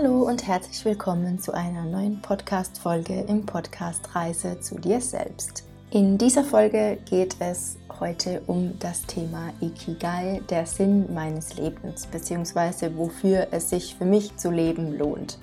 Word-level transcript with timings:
Hallo 0.00 0.22
und 0.22 0.46
herzlich 0.46 0.84
willkommen 0.84 1.40
zu 1.40 1.52
einer 1.52 1.84
neuen 1.84 2.22
Podcast-Folge 2.22 3.22
im 3.22 3.44
Podcast 3.44 4.14
Reise 4.14 4.60
zu 4.60 4.76
dir 4.76 5.00
selbst. 5.00 5.64
In 5.90 6.16
dieser 6.16 6.44
Folge 6.44 6.98
geht 7.10 7.34
es 7.40 7.78
heute 7.98 8.42
um 8.46 8.78
das 8.78 9.06
Thema 9.06 9.52
Ikigai, 9.60 10.40
der 10.50 10.66
Sinn 10.66 11.12
meines 11.12 11.56
Lebens, 11.56 12.06
beziehungsweise 12.06 12.96
wofür 12.96 13.48
es 13.50 13.70
sich 13.70 13.96
für 13.96 14.04
mich 14.04 14.36
zu 14.36 14.52
leben 14.52 14.96
lohnt. 14.96 15.40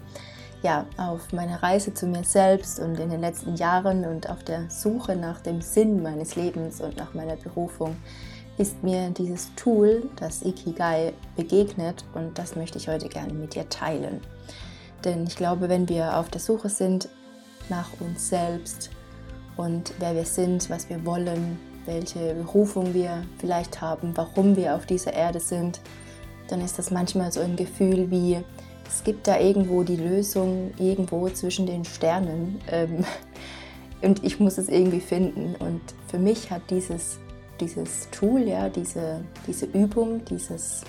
Ja, 0.64 0.86
auf 0.96 1.34
meiner 1.34 1.62
Reise 1.62 1.94
zu 1.94 2.08
mir 2.08 2.24
selbst 2.24 2.80
und 2.80 2.98
in 2.98 3.10
den 3.10 3.20
letzten 3.20 3.58
Jahren 3.58 4.06
und 4.06 4.30
auf 4.30 4.42
der 4.46 4.70
Suche 4.70 5.18
nach 5.18 5.42
dem 5.42 5.60
Sinn 5.60 6.02
meines 6.02 6.38
Lebens 6.38 6.80
und 6.80 6.96
nach 6.96 7.14
meiner 7.14 7.36
Berufung 7.36 7.98
ist 8.58 8.84
mir 8.84 9.10
dieses 9.10 9.54
Tool, 9.56 10.10
das 10.16 10.44
Ikigai, 10.44 11.14
begegnet 11.36 12.06
und 12.14 12.38
das 12.38 12.56
möchte 12.56 12.78
ich 12.78 12.88
heute 12.88 13.10
gerne 13.10 13.34
mit 13.34 13.56
dir 13.56 13.68
teilen. 13.70 14.22
Denn 15.04 15.26
ich 15.28 15.36
glaube, 15.36 15.70
wenn 15.70 15.90
wir 15.90 16.18
auf 16.18 16.30
der 16.30 16.42
Suche 16.42 16.70
sind 16.70 17.10
nach 17.70 17.90
uns 18.00 18.30
selbst 18.30 18.90
und 19.58 19.94
wer 20.00 20.16
wir 20.16 20.26
sind, 20.26 20.70
was 20.70 20.90
wir 20.90 21.06
wollen, 21.06 21.60
welche 21.86 22.34
Berufung 22.34 22.94
wir 22.94 23.24
vielleicht 23.38 23.82
haben, 23.82 24.16
warum 24.16 24.56
wir 24.56 24.76
auf 24.76 24.86
dieser 24.86 25.14
Erde 25.14 25.40
sind, 25.40 25.80
dann 26.48 26.62
ist 26.62 26.80
das 26.80 26.92
manchmal 26.92 27.32
so 27.32 27.42
ein 27.42 27.56
Gefühl 27.56 28.10
wie, 28.10 28.40
es 28.88 29.04
gibt 29.04 29.28
da 29.28 29.40
irgendwo 29.40 29.84
die 29.84 29.96
Lösung, 29.96 30.72
irgendwo 30.78 31.28
zwischen 31.30 31.66
den 31.66 31.86
Sternen. 31.86 32.62
Ähm, 32.72 33.04
und 34.02 34.24
ich 34.24 34.40
muss 34.40 34.58
es 34.58 34.70
irgendwie 34.70 35.00
finden. 35.00 35.56
Und 35.56 35.82
für 36.08 36.20
mich 36.20 36.52
hat 36.52 36.62
dieses 36.70 37.20
dieses 37.60 38.10
Tool, 38.12 38.42
ja, 38.42 38.70
diese, 38.70 39.22
diese 39.48 39.66
Übung, 39.66 40.24
dieses, 40.26 40.82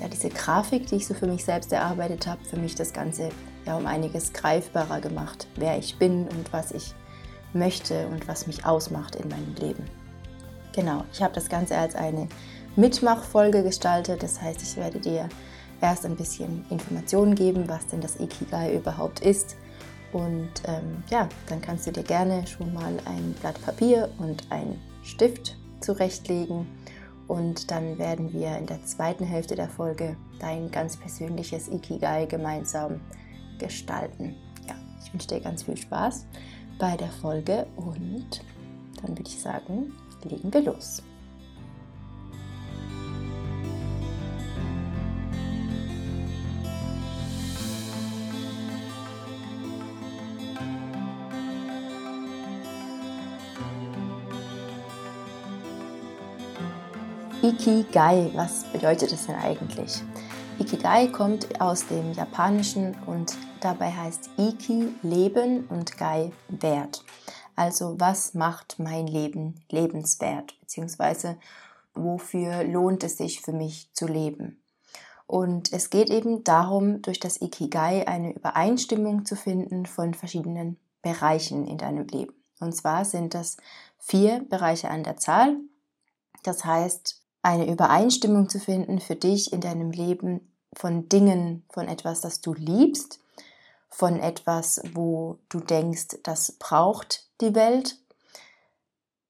ja, 0.00 0.08
diese 0.08 0.30
Grafik, 0.30 0.86
die 0.86 0.96
ich 0.96 1.06
so 1.06 1.14
für 1.14 1.26
mich 1.26 1.44
selbst 1.44 1.72
erarbeitet 1.72 2.26
habe, 2.26 2.44
für 2.44 2.56
mich 2.56 2.74
das 2.74 2.92
Ganze 2.92 3.30
ja 3.66 3.76
um 3.76 3.86
einiges 3.86 4.32
greifbarer 4.32 5.00
gemacht, 5.00 5.46
wer 5.56 5.78
ich 5.78 5.98
bin 5.98 6.28
und 6.28 6.52
was 6.52 6.72
ich 6.72 6.94
möchte 7.52 8.06
und 8.08 8.28
was 8.28 8.46
mich 8.46 8.64
ausmacht 8.64 9.16
in 9.16 9.28
meinem 9.28 9.54
Leben. 9.56 9.84
Genau, 10.72 11.04
ich 11.12 11.22
habe 11.22 11.34
das 11.34 11.48
Ganze 11.48 11.76
als 11.76 11.94
eine 11.94 12.28
Mitmachfolge 12.76 13.62
gestaltet, 13.62 14.22
das 14.22 14.40
heißt, 14.40 14.62
ich 14.62 14.76
werde 14.76 15.00
dir 15.00 15.28
erst 15.80 16.06
ein 16.06 16.16
bisschen 16.16 16.64
Informationen 16.70 17.34
geben, 17.34 17.68
was 17.68 17.86
denn 17.88 18.00
das 18.00 18.20
Ikigai 18.20 18.74
überhaupt 18.74 19.20
ist. 19.20 19.56
Und 20.12 20.50
ähm, 20.66 21.02
ja, 21.08 21.28
dann 21.48 21.60
kannst 21.60 21.86
du 21.86 21.92
dir 21.92 22.02
gerne 22.02 22.46
schon 22.46 22.72
mal 22.74 22.92
ein 23.04 23.34
Blatt 23.40 23.60
Papier 23.62 24.08
und 24.18 24.44
ein 24.50 24.78
Stift 25.02 25.56
zurechtlegen 25.80 26.66
und 27.28 27.70
dann 27.70 27.98
werden 27.98 28.32
wir 28.32 28.56
in 28.58 28.66
der 28.66 28.84
zweiten 28.84 29.24
Hälfte 29.24 29.54
der 29.54 29.68
Folge 29.68 30.16
dein 30.40 30.70
ganz 30.70 30.96
persönliches 30.96 31.68
Ikigai 31.68 32.26
gemeinsam 32.26 33.00
gestalten. 33.58 34.34
Ja, 34.66 34.74
ich 35.02 35.12
wünsche 35.12 35.28
dir 35.28 35.40
ganz 35.40 35.62
viel 35.62 35.76
Spaß 35.76 36.26
bei 36.78 36.96
der 36.96 37.10
Folge 37.10 37.66
und 37.76 38.42
dann 39.00 39.16
würde 39.16 39.28
ich 39.30 39.40
sagen, 39.40 39.92
legen 40.24 40.52
wir 40.52 40.62
los. 40.62 41.02
Ikigai, 57.42 58.30
was 58.34 58.64
bedeutet 58.64 59.12
das 59.12 59.24
denn 59.24 59.36
eigentlich? 59.36 60.02
Ikigai 60.58 61.06
kommt 61.06 61.58
aus 61.58 61.86
dem 61.86 62.12
Japanischen 62.12 62.94
und 63.06 63.34
dabei 63.62 63.90
heißt 63.90 64.28
Iki 64.36 64.88
Leben 65.02 65.66
und 65.68 65.96
Gai 65.96 66.32
Wert. 66.48 67.02
Also 67.56 67.98
was 67.98 68.34
macht 68.34 68.78
mein 68.78 69.06
Leben 69.06 69.64
lebenswert, 69.70 70.60
beziehungsweise 70.60 71.38
wofür 71.94 72.62
lohnt 72.62 73.04
es 73.04 73.16
sich 73.16 73.40
für 73.40 73.54
mich 73.54 73.88
zu 73.94 74.06
leben? 74.06 74.62
Und 75.26 75.72
es 75.72 75.88
geht 75.88 76.10
eben 76.10 76.44
darum, 76.44 77.00
durch 77.00 77.20
das 77.20 77.40
Ikigai 77.40 78.06
eine 78.06 78.34
Übereinstimmung 78.34 79.24
zu 79.24 79.34
finden 79.34 79.86
von 79.86 80.12
verschiedenen 80.12 80.78
Bereichen 81.00 81.66
in 81.66 81.78
deinem 81.78 82.06
Leben. 82.06 82.34
Und 82.58 82.76
zwar 82.76 83.06
sind 83.06 83.32
das 83.32 83.56
vier 83.96 84.44
Bereiche 84.50 84.90
an 84.90 85.04
der 85.04 85.16
Zahl. 85.16 85.56
Das 86.42 86.66
heißt, 86.66 87.19
eine 87.42 87.70
Übereinstimmung 87.70 88.48
zu 88.48 88.58
finden 88.58 89.00
für 89.00 89.16
dich 89.16 89.52
in 89.52 89.60
deinem 89.60 89.90
Leben 89.90 90.52
von 90.74 91.08
Dingen, 91.08 91.64
von 91.70 91.88
etwas, 91.88 92.20
das 92.20 92.40
du 92.40 92.54
liebst, 92.54 93.20
von 93.88 94.20
etwas, 94.20 94.82
wo 94.94 95.38
du 95.48 95.60
denkst, 95.60 96.18
das 96.22 96.52
braucht 96.52 97.28
die 97.40 97.54
Welt, 97.54 97.96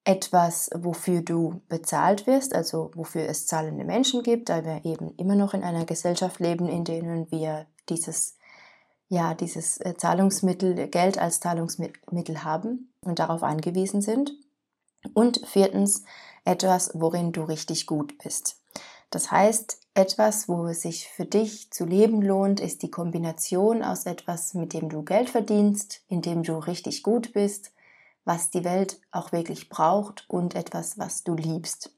etwas, 0.05 0.71
wofür 0.75 1.23
du 1.23 1.61
bezahlt 1.69 2.27
wirst, 2.27 2.55
also 2.55 2.91
wofür 2.95 3.29
es 3.29 3.47
zahlende 3.47 3.85
Menschen 3.85 4.23
gibt, 4.23 4.49
da 4.49 4.65
wir 4.65 4.85
eben 4.85 5.15
immer 5.17 5.35
noch 5.35 5.55
in 5.55 5.63
einer 5.63 5.85
Gesellschaft 5.85 6.41
leben, 6.41 6.69
in 6.69 6.85
denen 6.85 7.31
wir 7.31 7.67
dieses 7.89 8.37
ja, 9.11 9.35
dieses 9.35 9.79
äh, 9.81 9.95
Zahlungsmittel, 9.97 10.89
Geld 10.89 11.19
als 11.19 11.41
Zahlungsmittel 11.41 12.45
haben 12.45 12.93
und 13.01 13.19
darauf 13.19 13.43
angewiesen 13.43 14.01
sind. 14.01 14.33
Und 15.15 15.47
viertens, 15.47 16.05
etwas, 16.45 16.91
worin 16.95 17.33
du 17.33 17.43
richtig 17.43 17.87
gut 17.87 18.19
bist. 18.19 18.61
Das 19.11 19.31
heißt, 19.31 19.79
etwas, 19.95 20.49
wo 20.49 20.67
es 20.67 20.83
sich 20.83 21.09
für 21.09 21.25
dich 21.25 21.71
zu 21.73 21.85
leben 21.85 22.23
lohnt, 22.23 22.61
ist 22.61 22.83
die 22.83 22.91
Kombination 22.91 23.83
aus 23.83 24.07
etwas, 24.07 24.55
mit 24.55 24.73
dem 24.73 24.89
du 24.89 25.03
Geld 25.03 25.31
verdienst, 25.31 26.03
in 26.09 26.23
dem 26.23 26.43
du 26.43 26.59
richtig 26.59 27.03
gut 27.03 27.33
bist, 27.33 27.73
was 28.25 28.51
die 28.51 28.65
Welt 28.65 29.01
auch 29.11 29.33
wirklich 29.33 29.69
braucht 29.69 30.25
und 30.29 30.55
etwas, 30.55 30.99
was 30.99 31.25
du 31.25 31.35
liebst. 31.35 31.93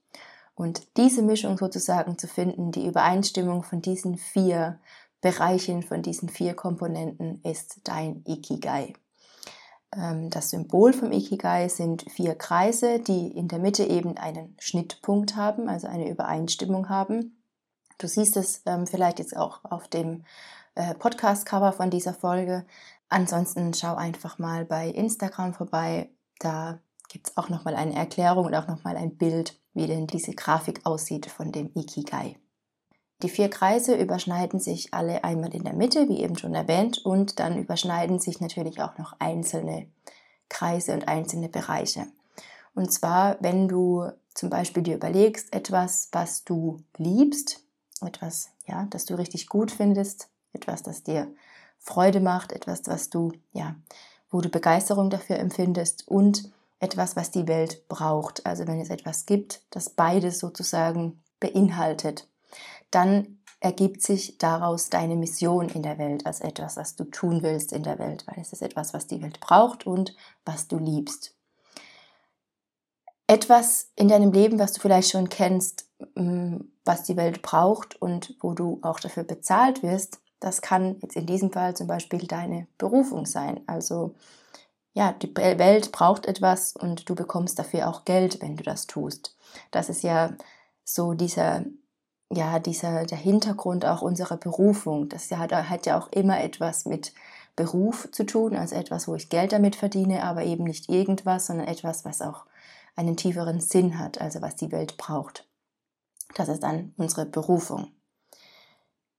Und 0.54 0.86
diese 0.96 1.22
Mischung 1.22 1.58
sozusagen 1.58 2.16
zu 2.18 2.28
finden, 2.28 2.72
die 2.72 2.86
Übereinstimmung 2.86 3.62
von 3.62 3.82
diesen 3.82 4.16
vier 4.16 4.78
Bereichen, 5.20 5.82
von 5.82 6.02
diesen 6.02 6.28
vier 6.28 6.54
Komponenten 6.54 7.42
ist 7.42 7.80
dein 7.84 8.24
Ikigai. 8.26 8.94
Ähm, 9.96 10.30
das 10.30 10.50
Symbol 10.50 10.92
vom 10.92 11.12
Ikigai 11.12 11.68
sind 11.68 12.10
vier 12.10 12.34
Kreise, 12.34 13.00
die 13.00 13.28
in 13.28 13.48
der 13.48 13.58
Mitte 13.58 13.84
eben 13.84 14.16
einen 14.16 14.56
Schnittpunkt 14.58 15.36
haben, 15.36 15.68
also 15.68 15.86
eine 15.86 16.08
Übereinstimmung 16.08 16.88
haben. 16.88 17.42
Du 17.98 18.08
siehst 18.08 18.36
es 18.36 18.62
ähm, 18.66 18.86
vielleicht 18.86 19.18
jetzt 19.18 19.36
auch 19.36 19.64
auf 19.64 19.88
dem 19.88 20.24
äh, 20.74 20.94
Podcast-Cover 20.94 21.72
von 21.72 21.90
dieser 21.90 22.14
Folge. 22.14 22.64
Ansonsten 23.08 23.74
schau 23.74 23.94
einfach 23.94 24.38
mal 24.38 24.64
bei 24.64 24.88
Instagram 24.88 25.54
vorbei. 25.54 26.10
Da 26.38 26.80
gibt 27.08 27.28
es 27.28 27.36
auch 27.36 27.48
nochmal 27.50 27.76
eine 27.76 27.94
Erklärung 27.94 28.46
und 28.46 28.54
auch 28.54 28.66
nochmal 28.66 28.96
ein 28.96 29.16
Bild, 29.16 29.60
wie 29.74 29.86
denn 29.86 30.06
diese 30.06 30.32
Grafik 30.32 30.80
aussieht 30.84 31.26
von 31.26 31.52
dem 31.52 31.70
Ikigai. 31.74 32.36
Die 33.22 33.28
vier 33.28 33.48
Kreise 33.48 33.94
überschneiden 33.94 34.58
sich 34.58 34.92
alle 34.92 35.22
einmal 35.22 35.54
in 35.54 35.62
der 35.62 35.74
Mitte, 35.74 36.08
wie 36.08 36.20
eben 36.20 36.36
schon 36.36 36.54
erwähnt, 36.54 36.98
und 37.04 37.38
dann 37.38 37.56
überschneiden 37.56 38.18
sich 38.18 38.40
natürlich 38.40 38.82
auch 38.82 38.98
noch 38.98 39.14
einzelne 39.20 39.86
Kreise 40.48 40.92
und 40.92 41.06
einzelne 41.06 41.48
Bereiche. 41.48 42.06
Und 42.74 42.92
zwar, 42.92 43.36
wenn 43.40 43.68
du 43.68 44.10
zum 44.34 44.50
Beispiel 44.50 44.82
dir 44.82 44.96
überlegst, 44.96 45.52
etwas, 45.52 46.08
was 46.10 46.42
du 46.44 46.82
liebst, 46.96 47.60
etwas, 48.00 48.50
ja, 48.66 48.86
das 48.90 49.04
du 49.04 49.14
richtig 49.14 49.46
gut 49.46 49.70
findest, 49.70 50.28
etwas, 50.52 50.82
das 50.82 51.04
dir 51.04 51.28
Freude 51.78 52.20
macht, 52.20 52.52
etwas, 52.52 52.82
was 52.86 53.08
du, 53.08 53.32
ja, 53.52 53.76
wo 54.30 54.40
du 54.40 54.48
Begeisterung 54.48 55.10
dafür 55.10 55.36
empfindest 55.38 56.08
und 56.08 56.50
etwas, 56.80 57.14
was 57.14 57.30
die 57.30 57.46
Welt 57.46 57.86
braucht. 57.88 58.46
Also 58.46 58.66
wenn 58.66 58.80
es 58.80 58.90
etwas 58.90 59.26
gibt, 59.26 59.62
das 59.70 59.90
beides 59.90 60.40
sozusagen 60.40 61.22
beinhaltet 61.38 62.26
dann 62.94 63.38
ergibt 63.60 64.02
sich 64.02 64.38
daraus 64.38 64.90
deine 64.90 65.16
Mission 65.16 65.68
in 65.68 65.82
der 65.82 65.98
Welt 65.98 66.26
als 66.26 66.40
etwas, 66.40 66.76
was 66.76 66.96
du 66.96 67.04
tun 67.04 67.42
willst 67.42 67.72
in 67.72 67.84
der 67.84 67.98
Welt, 67.98 68.24
weil 68.26 68.40
es 68.40 68.52
ist 68.52 68.62
etwas, 68.62 68.92
was 68.92 69.06
die 69.06 69.22
Welt 69.22 69.38
braucht 69.40 69.86
und 69.86 70.16
was 70.44 70.66
du 70.66 70.78
liebst. 70.78 71.34
Etwas 73.28 73.90
in 73.94 74.08
deinem 74.08 74.32
Leben, 74.32 74.58
was 74.58 74.72
du 74.72 74.80
vielleicht 74.80 75.10
schon 75.10 75.28
kennst, 75.28 75.88
mm, 76.16 76.56
was 76.84 77.04
die 77.04 77.16
Welt 77.16 77.40
braucht 77.42 78.00
und 78.02 78.34
wo 78.40 78.52
du 78.52 78.80
auch 78.82 78.98
dafür 78.98 79.22
bezahlt 79.22 79.82
wirst, 79.82 80.20
das 80.40 80.60
kann 80.60 80.98
jetzt 81.00 81.14
in 81.14 81.26
diesem 81.26 81.52
Fall 81.52 81.76
zum 81.76 81.86
Beispiel 81.86 82.26
deine 82.26 82.66
Berufung 82.78 83.26
sein. 83.26 83.60
Also 83.68 84.14
ja, 84.92 85.12
die 85.12 85.34
Welt 85.36 85.92
braucht 85.92 86.26
etwas 86.26 86.74
und 86.74 87.08
du 87.08 87.14
bekommst 87.14 87.58
dafür 87.60 87.88
auch 87.88 88.04
Geld, 88.04 88.42
wenn 88.42 88.56
du 88.56 88.64
das 88.64 88.88
tust. 88.88 89.36
Das 89.70 89.88
ist 89.88 90.02
ja 90.02 90.34
so 90.84 91.14
dieser 91.14 91.64
ja, 92.34 92.58
dieser, 92.58 93.04
der 93.04 93.18
Hintergrund 93.18 93.84
auch 93.84 94.02
unserer 94.02 94.36
Berufung. 94.36 95.08
Das 95.08 95.30
hat, 95.30 95.52
hat 95.52 95.86
ja 95.86 95.98
auch 95.98 96.10
immer 96.12 96.40
etwas 96.42 96.86
mit 96.86 97.12
Beruf 97.56 98.08
zu 98.10 98.24
tun, 98.24 98.56
also 98.56 98.74
etwas, 98.74 99.06
wo 99.06 99.14
ich 99.14 99.28
Geld 99.28 99.52
damit 99.52 99.76
verdiene, 99.76 100.24
aber 100.24 100.44
eben 100.44 100.64
nicht 100.64 100.88
irgendwas, 100.88 101.46
sondern 101.46 101.68
etwas, 101.68 102.04
was 102.04 102.22
auch 102.22 102.46
einen 102.96 103.16
tieferen 103.16 103.60
Sinn 103.60 103.98
hat, 103.98 104.20
also 104.20 104.40
was 104.40 104.56
die 104.56 104.72
Welt 104.72 104.96
braucht. 104.96 105.46
Das 106.34 106.48
ist 106.48 106.62
dann 106.62 106.94
unsere 106.96 107.26
Berufung. 107.26 107.92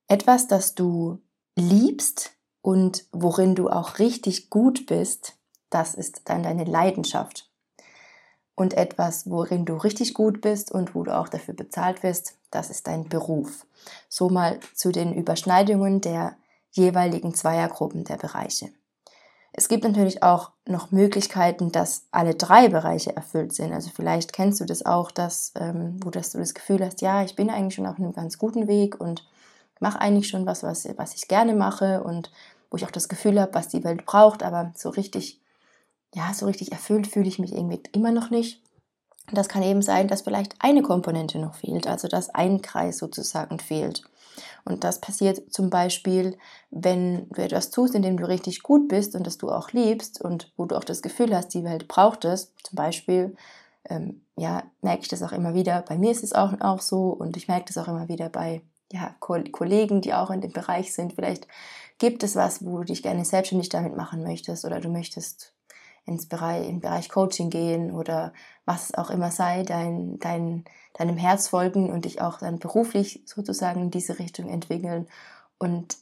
Etwas, 0.08 0.48
das 0.48 0.74
du 0.74 1.22
liebst 1.56 2.32
und 2.62 3.06
worin 3.12 3.54
du 3.54 3.70
auch 3.70 4.00
richtig 4.00 4.50
gut 4.50 4.88
bist, 4.88 5.38
das 5.70 5.94
ist 5.94 6.22
dann 6.26 6.44
deine 6.44 6.64
Leidenschaft. 6.64 7.52
Und 8.56 8.76
etwas, 8.76 9.30
worin 9.30 9.66
du 9.66 9.76
richtig 9.76 10.14
gut 10.14 10.42
bist 10.42 10.72
und 10.72 10.94
wo 10.96 11.04
du 11.04 11.16
auch 11.16 11.30
dafür 11.30 11.56
bezahlt 11.56 12.04
wirst, 12.04 12.38
das 12.56 12.70
ist 12.70 12.88
dein 12.88 13.10
Beruf. 13.10 13.66
So 14.10 14.30
mal 14.30 14.60
zu 14.74 14.92
den 14.92 15.14
Überschneidungen 15.14 16.02
der 16.02 16.36
jeweiligen 16.72 17.34
Zweiergruppen 17.34 18.04
der 18.04 18.18
Bereiche. 18.18 18.70
Es 19.56 19.68
gibt 19.68 19.84
natürlich 19.84 20.24
auch 20.24 20.50
noch 20.66 20.92
Möglichkeiten, 20.92 21.72
dass 21.72 22.08
alle 22.12 22.34
drei 22.34 22.70
Bereiche 22.70 23.16
erfüllt 23.16 23.54
sind. 23.54 23.72
Also 23.72 23.92
vielleicht 23.94 24.34
kennst 24.34 24.60
du 24.60 24.66
das 24.66 24.84
auch, 24.84 25.12
dass, 25.12 25.54
ähm, 25.56 26.00
wo 26.04 26.10
dass 26.10 26.32
du 26.32 26.40
das 26.40 26.56
Gefühl 26.56 26.84
hast, 26.84 27.02
ja, 27.02 27.24
ich 27.24 27.36
bin 27.36 27.52
eigentlich 27.52 27.76
schon 27.76 27.86
auf 27.86 27.98
einem 27.98 28.14
ganz 28.14 28.40
guten 28.40 28.68
Weg 28.68 29.00
und 29.00 29.24
mache 29.80 30.02
eigentlich 30.02 30.28
schon 30.28 30.48
was, 30.48 30.64
was, 30.64 30.88
was 30.98 31.14
ich 31.14 31.28
gerne 31.28 31.54
mache 31.54 32.04
und 32.04 32.32
wo 32.72 32.78
ich 32.78 32.86
auch 32.86 32.92
das 32.92 33.10
Gefühl 33.10 33.40
habe, 33.40 33.54
was 33.54 33.68
die 33.68 33.84
Welt 33.84 34.06
braucht, 34.06 34.42
aber 34.42 34.72
so 34.76 34.90
richtig, 34.90 35.40
ja, 36.16 36.34
so 36.34 36.48
richtig 36.48 36.72
erfüllt 36.72 37.06
fühle 37.06 37.28
ich 37.28 37.38
mich 37.38 37.54
irgendwie 37.54 37.82
immer 37.92 38.12
noch 38.12 38.32
nicht. 38.32 38.64
Das 39.32 39.48
kann 39.48 39.64
eben 39.64 39.82
sein, 39.82 40.08
dass 40.08 40.22
vielleicht 40.22 40.56
eine 40.60 40.82
Komponente 40.82 41.40
noch 41.40 41.56
fehlt, 41.56 41.88
also 41.88 42.08
dass 42.08 42.30
ein 42.30 42.62
Kreis 42.62 42.98
sozusagen 42.98 43.60
fehlt. 43.60 44.04
Und 44.66 44.84
das 44.84 45.00
passiert 45.00 45.54
zum 45.54 45.70
Beispiel, 45.70 46.38
wenn 46.72 47.30
du 47.30 47.42
etwas 47.42 47.70
tust, 47.70 47.96
in 47.96 48.02
dem 48.02 48.18
du 48.18 48.28
richtig 48.28 48.64
gut 48.64 48.88
bist 48.88 49.16
und 49.16 49.28
das 49.28 49.38
du 49.38 49.50
auch 49.50 49.72
liebst 49.72 50.22
und 50.22 50.52
wo 50.58 50.66
du 50.66 50.76
auch 50.76 50.84
das 50.84 51.02
Gefühl 51.02 51.36
hast, 51.36 51.54
die 51.54 51.64
Welt 51.64 51.88
braucht 51.88 52.26
es. 52.26 52.54
Zum 52.64 52.76
Beispiel, 52.76 53.36
ähm, 53.90 54.22
ja, 54.36 54.64
merke 54.82 55.04
ich 55.04 55.08
das 55.08 55.24
auch 55.24 55.32
immer 55.32 55.54
wieder. 55.54 55.84
Bei 55.88 55.98
mir 55.98 56.12
ist 56.12 56.24
es 56.24 56.34
auch, 56.34 56.60
auch 56.62 56.82
so 56.82 57.10
und 57.10 57.38
ich 57.38 57.48
merke 57.48 57.66
das 57.68 57.78
auch 57.78 57.88
immer 57.88 58.08
wieder 58.08 58.30
bei 58.30 58.62
ja, 58.92 59.16
Kollegen, 59.20 60.02
die 60.02 60.14
auch 60.14 60.30
in 60.30 60.42
dem 60.42 60.52
Bereich 60.52 60.94
sind. 60.94 61.14
Vielleicht 61.14 61.48
gibt 61.98 62.24
es 62.24 62.36
was, 62.36 62.64
wo 62.66 62.80
du 62.80 62.86
dich 62.86 63.04
gerne 63.04 63.26
selbstständig 63.26 63.70
damit 63.70 63.96
machen 63.96 64.24
möchtest 64.24 64.66
oder 64.66 64.80
du 64.80 64.90
möchtest 64.90 65.54
ins 66.06 66.28
Bereich, 66.28 66.68
im 66.68 66.80
Bereich 66.80 67.10
Coaching 67.10 67.50
gehen 67.50 67.92
oder 67.92 68.34
was 68.66 68.94
auch 68.94 69.10
immer 69.10 69.32
sei, 69.32 69.64
dein, 69.64 70.20
dein, 70.20 70.66
deinem 70.94 71.18
Herz 71.18 71.48
folgen 71.48 71.90
und 71.90 72.06
dich 72.06 72.22
auch 72.22 72.40
dann 72.40 72.60
beruflich 72.60 73.24
sozusagen 73.26 73.82
in 73.84 73.92
diese 73.92 74.20
Richtung 74.20 74.50
entwickeln. 74.50 75.08
Und 75.58 75.98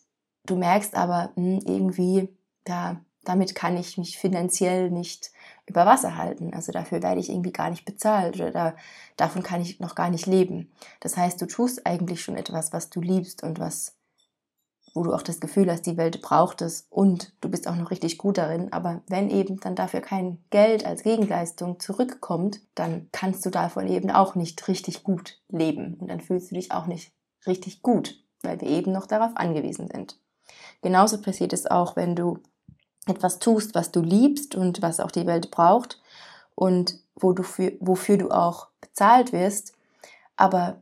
du 0.45 0.55
merkst 0.55 0.95
aber 0.95 1.31
mh, 1.35 1.59
hm, 1.59 1.59
irgendwie, 1.65 2.29
ja, 2.67 2.99
damit 3.23 3.53
kann 3.53 3.77
ich 3.77 3.97
mich 3.97 4.17
finanziell 4.17 4.89
nicht 4.89 5.31
über 5.67 5.85
Wasser 5.85 6.17
halten. 6.17 6.53
Also 6.53 6.71
dafür 6.71 7.03
werde 7.03 7.19
ich 7.19 7.29
irgendwie 7.29 7.51
gar 7.51 7.69
nicht 7.69 7.85
bezahlt 7.85 8.35
oder 8.35 8.51
da, 8.51 8.75
davon 9.15 9.43
kann 9.43 9.61
ich 9.61 9.79
noch 9.79 9.93
gar 9.93 10.09
nicht 10.09 10.25
leben. 10.25 10.71
Das 11.01 11.17
heißt, 11.17 11.39
du 11.39 11.45
tust 11.45 11.85
eigentlich 11.85 12.21
schon 12.23 12.35
etwas, 12.35 12.73
was 12.73 12.89
du 12.89 13.01
liebst 13.01 13.43
und 13.43 13.59
was 13.59 13.95
wo 14.93 15.03
du 15.03 15.13
auch 15.13 15.21
das 15.21 15.39
Gefühl 15.39 15.71
hast, 15.71 15.85
die 15.85 15.97
Welt 15.97 16.21
braucht 16.21 16.61
es 16.61 16.87
und 16.89 17.33
du 17.41 17.49
bist 17.49 17.67
auch 17.67 17.75
noch 17.75 17.91
richtig 17.91 18.17
gut 18.17 18.37
darin. 18.37 18.73
Aber 18.73 19.01
wenn 19.07 19.29
eben 19.29 19.59
dann 19.59 19.75
dafür 19.75 20.01
kein 20.01 20.43
Geld 20.49 20.85
als 20.85 21.03
Gegenleistung 21.03 21.79
zurückkommt, 21.79 22.59
dann 22.75 23.07
kannst 23.11 23.45
du 23.45 23.49
davon 23.49 23.87
eben 23.87 24.11
auch 24.11 24.35
nicht 24.35 24.67
richtig 24.67 25.03
gut 25.03 25.39
leben. 25.49 25.95
Und 25.95 26.09
dann 26.09 26.19
fühlst 26.19 26.51
du 26.51 26.55
dich 26.55 26.71
auch 26.71 26.87
nicht 26.87 27.13
richtig 27.47 27.81
gut, 27.81 28.21
weil 28.43 28.59
wir 28.59 28.67
eben 28.67 28.91
noch 28.91 29.07
darauf 29.07 29.31
angewiesen 29.35 29.87
sind. 29.87 30.19
Genauso 30.81 31.21
passiert 31.21 31.53
es 31.53 31.65
auch, 31.65 31.95
wenn 31.95 32.15
du 32.15 32.39
etwas 33.07 33.39
tust, 33.39 33.75
was 33.75 33.91
du 33.91 34.01
liebst 34.01 34.55
und 34.55 34.81
was 34.81 34.99
auch 34.99 35.11
die 35.11 35.25
Welt 35.25 35.51
braucht 35.51 36.01
und 36.55 36.99
wo 37.15 37.33
du 37.33 37.43
für, 37.43 37.73
wofür 37.79 38.17
du 38.17 38.29
auch 38.29 38.67
bezahlt 38.79 39.31
wirst, 39.31 39.73
aber 40.35 40.81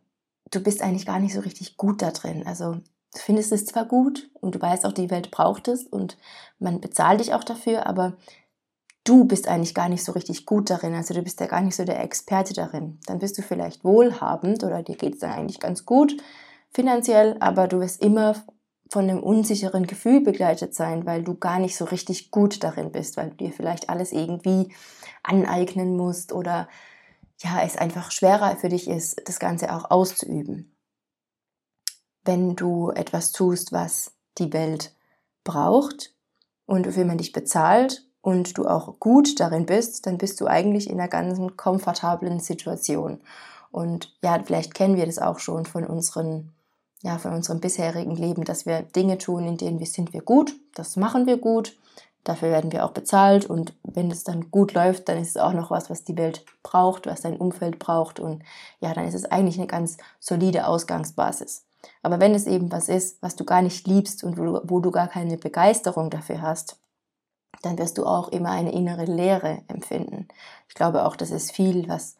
du 0.51 0.61
bist 0.61 0.81
eigentlich 0.81 1.05
gar 1.05 1.19
nicht 1.19 1.33
so 1.33 1.41
richtig 1.41 1.77
gut 1.77 2.01
da 2.01 2.11
drin. 2.11 2.45
Also 2.45 2.77
du 3.13 3.19
findest 3.19 3.51
es 3.51 3.65
zwar 3.65 3.85
gut 3.85 4.29
und 4.35 4.55
du 4.55 4.61
weißt 4.61 4.85
auch, 4.85 4.91
die 4.91 5.09
Welt 5.09 5.31
braucht 5.31 5.67
es 5.67 5.83
und 5.85 6.17
man 6.59 6.81
bezahlt 6.81 7.19
dich 7.19 7.33
auch 7.33 7.43
dafür, 7.43 7.87
aber 7.87 8.17
du 9.03 9.25
bist 9.25 9.47
eigentlich 9.47 9.73
gar 9.73 9.89
nicht 9.89 10.03
so 10.03 10.11
richtig 10.11 10.45
gut 10.45 10.69
darin, 10.69 10.93
also 10.93 11.13
du 11.13 11.21
bist 11.21 11.39
ja 11.39 11.47
gar 11.47 11.61
nicht 11.61 11.75
so 11.75 11.85
der 11.85 12.03
Experte 12.03 12.53
darin. 12.53 12.99
Dann 13.07 13.19
bist 13.19 13.37
du 13.37 13.41
vielleicht 13.41 13.83
wohlhabend 13.83 14.63
oder 14.63 14.83
dir 14.83 14.95
geht 14.95 15.15
es 15.15 15.19
dann 15.19 15.31
eigentlich 15.31 15.59
ganz 15.59 15.85
gut 15.85 16.15
finanziell, 16.71 17.35
aber 17.39 17.67
du 17.67 17.79
wirst 17.79 18.03
immer 18.03 18.35
von 18.91 19.03
einem 19.03 19.21
unsicheren 19.21 19.85
Gefühl 19.87 20.21
begleitet 20.21 20.73
sein, 20.73 21.05
weil 21.05 21.23
du 21.23 21.35
gar 21.35 21.59
nicht 21.59 21.77
so 21.77 21.85
richtig 21.85 22.31
gut 22.31 22.63
darin 22.63 22.91
bist, 22.91 23.17
weil 23.17 23.29
du 23.31 23.37
dir 23.37 23.51
vielleicht 23.51 23.89
alles 23.89 24.11
irgendwie 24.11 24.73
aneignen 25.23 25.95
musst 25.95 26.31
oder 26.33 26.67
ja, 27.41 27.61
es 27.63 27.77
einfach 27.77 28.11
schwerer 28.11 28.57
für 28.57 28.69
dich 28.69 28.87
ist, 28.87 29.21
das 29.25 29.39
Ganze 29.39 29.73
auch 29.73 29.89
auszuüben 29.91 30.68
wenn 32.29 32.55
du 32.55 32.91
etwas 32.91 33.31
tust, 33.31 33.71
was 33.71 34.11
die 34.37 34.53
Welt 34.53 34.93
braucht 35.43 36.13
und 36.67 36.85
wofür 36.85 37.03
man 37.03 37.17
dich 37.17 37.31
bezahlt 37.31 38.05
und 38.21 38.55
du 38.55 38.67
auch 38.67 38.99
gut 38.99 39.39
darin 39.39 39.65
bist, 39.65 40.05
dann 40.05 40.19
bist 40.19 40.39
du 40.39 40.45
eigentlich 40.45 40.87
in 40.87 40.99
einer 40.99 41.09
ganz 41.09 41.39
komfortablen 41.57 42.39
Situation. 42.39 43.19
Und 43.71 44.15
ja, 44.21 44.39
vielleicht 44.45 44.75
kennen 44.75 44.95
wir 44.95 45.07
das 45.07 45.17
auch 45.17 45.39
schon 45.39 45.65
von 45.65 45.83
unseren 45.83 46.51
ja, 47.01 47.17
von 47.17 47.33
unserem 47.33 47.61
bisherigen 47.61 48.15
Leben, 48.15 48.43
dass 48.43 48.67
wir 48.67 48.83
Dinge 48.83 49.17
tun, 49.17 49.47
in 49.47 49.57
denen 49.57 49.79
wir 49.79 49.87
sind 49.87 50.13
wir 50.13 50.21
gut, 50.21 50.53
das 50.75 50.97
machen 50.97 51.25
wir 51.25 51.37
gut, 51.37 51.77
dafür 52.25 52.51
werden 52.51 52.71
wir 52.71 52.85
auch 52.85 52.91
bezahlt 52.91 53.45
und 53.45 53.73
wenn 53.83 54.11
es 54.11 54.23
dann 54.23 54.51
gut 54.51 54.73
läuft, 54.73 55.09
dann 55.09 55.17
ist 55.17 55.29
es 55.29 55.37
auch 55.37 55.53
noch 55.53 55.71
was, 55.71 55.89
was 55.89 56.03
die 56.03 56.17
Welt 56.17 56.45
braucht, 56.61 57.07
was 57.07 57.21
dein 57.21 57.37
Umfeld 57.37 57.79
braucht 57.79 58.19
und 58.19 58.43
ja, 58.81 58.93
dann 58.93 59.07
ist 59.07 59.15
es 59.15 59.25
eigentlich 59.25 59.57
eine 59.57 59.67
ganz 59.67 59.97
solide 60.19 60.67
Ausgangsbasis. 60.67 61.68
Aber 62.01 62.19
wenn 62.19 62.35
es 62.35 62.47
eben 62.47 62.71
was 62.71 62.89
ist, 62.89 63.21
was 63.21 63.35
du 63.35 63.45
gar 63.45 63.61
nicht 63.61 63.87
liebst 63.87 64.23
und 64.23 64.37
wo 64.37 64.43
du, 64.43 64.61
wo 64.65 64.79
du 64.79 64.91
gar 64.91 65.07
keine 65.07 65.37
Begeisterung 65.37 66.09
dafür 66.09 66.41
hast, 66.41 66.77
dann 67.61 67.77
wirst 67.77 67.97
du 67.97 68.05
auch 68.05 68.29
immer 68.29 68.51
eine 68.51 68.71
innere 68.71 69.05
Leere 69.05 69.63
empfinden. 69.67 70.27
Ich 70.67 70.75
glaube 70.75 71.05
auch, 71.05 71.15
das 71.15 71.31
ist 71.31 71.51
viel, 71.51 71.89
was, 71.89 72.15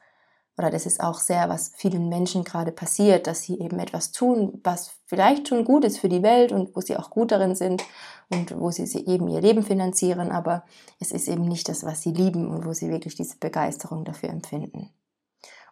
oder 0.58 0.70
das 0.70 0.86
ist 0.86 1.02
auch 1.02 1.20
sehr, 1.20 1.48
was 1.50 1.72
vielen 1.76 2.10
Menschen 2.10 2.44
gerade 2.44 2.72
passiert, 2.72 3.28
dass 3.28 3.44
sie 3.44 3.60
eben 3.60 3.80
etwas 3.80 4.12
tun, 4.12 4.60
was 4.64 4.92
vielleicht 5.06 5.48
schon 5.48 5.64
gut 5.64 5.86
ist 5.86 6.00
für 6.00 6.10
die 6.10 6.24
Welt 6.24 6.52
und 6.52 6.76
wo 6.76 6.82
sie 6.82 6.98
auch 6.98 7.10
gut 7.10 7.32
darin 7.32 7.56
sind 7.56 7.84
und 8.30 8.60
wo 8.60 8.70
sie 8.72 8.84
eben 9.06 9.28
ihr 9.30 9.42
Leben 9.42 9.64
finanzieren, 9.64 10.32
aber 10.32 10.64
es 11.00 11.12
ist 11.12 11.28
eben 11.28 11.48
nicht 11.48 11.70
das, 11.70 11.86
was 11.86 12.02
sie 12.02 12.12
lieben 12.12 12.50
und 12.50 12.66
wo 12.66 12.74
sie 12.74 12.90
wirklich 12.90 13.16
diese 13.16 13.38
Begeisterung 13.38 14.04
dafür 14.04 14.30
empfinden. 14.30 14.90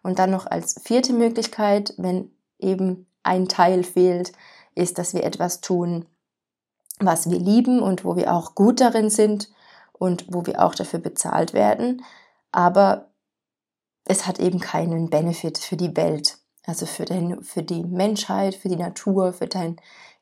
Und 0.02 0.18
dann 0.18 0.30
noch 0.30 0.46
als 0.46 0.80
vierte 0.82 1.12
Möglichkeit, 1.12 1.92
wenn 1.98 2.30
eben 2.58 3.07
ein 3.28 3.48
Teil 3.48 3.84
fehlt, 3.84 4.32
ist, 4.74 4.98
dass 4.98 5.14
wir 5.14 5.24
etwas 5.24 5.60
tun, 5.60 6.06
was 7.00 7.30
wir 7.30 7.38
lieben 7.38 7.80
und 7.80 8.04
wo 8.04 8.16
wir 8.16 8.32
auch 8.32 8.54
gut 8.54 8.80
darin 8.80 9.10
sind 9.10 9.50
und 9.92 10.24
wo 10.28 10.46
wir 10.46 10.64
auch 10.64 10.74
dafür 10.74 10.98
bezahlt 10.98 11.52
werden. 11.52 12.04
Aber 12.52 13.10
es 14.04 14.26
hat 14.26 14.38
eben 14.40 14.60
keinen 14.60 15.10
Benefit 15.10 15.58
für 15.58 15.76
die 15.76 15.96
Welt, 15.96 16.38
also 16.66 16.86
für, 16.86 17.04
den, 17.04 17.42
für 17.42 17.62
die 17.62 17.84
Menschheit, 17.84 18.54
für 18.54 18.68
die 18.68 18.76
Natur, 18.76 19.32
für 19.32 19.46
dein, 19.46 19.76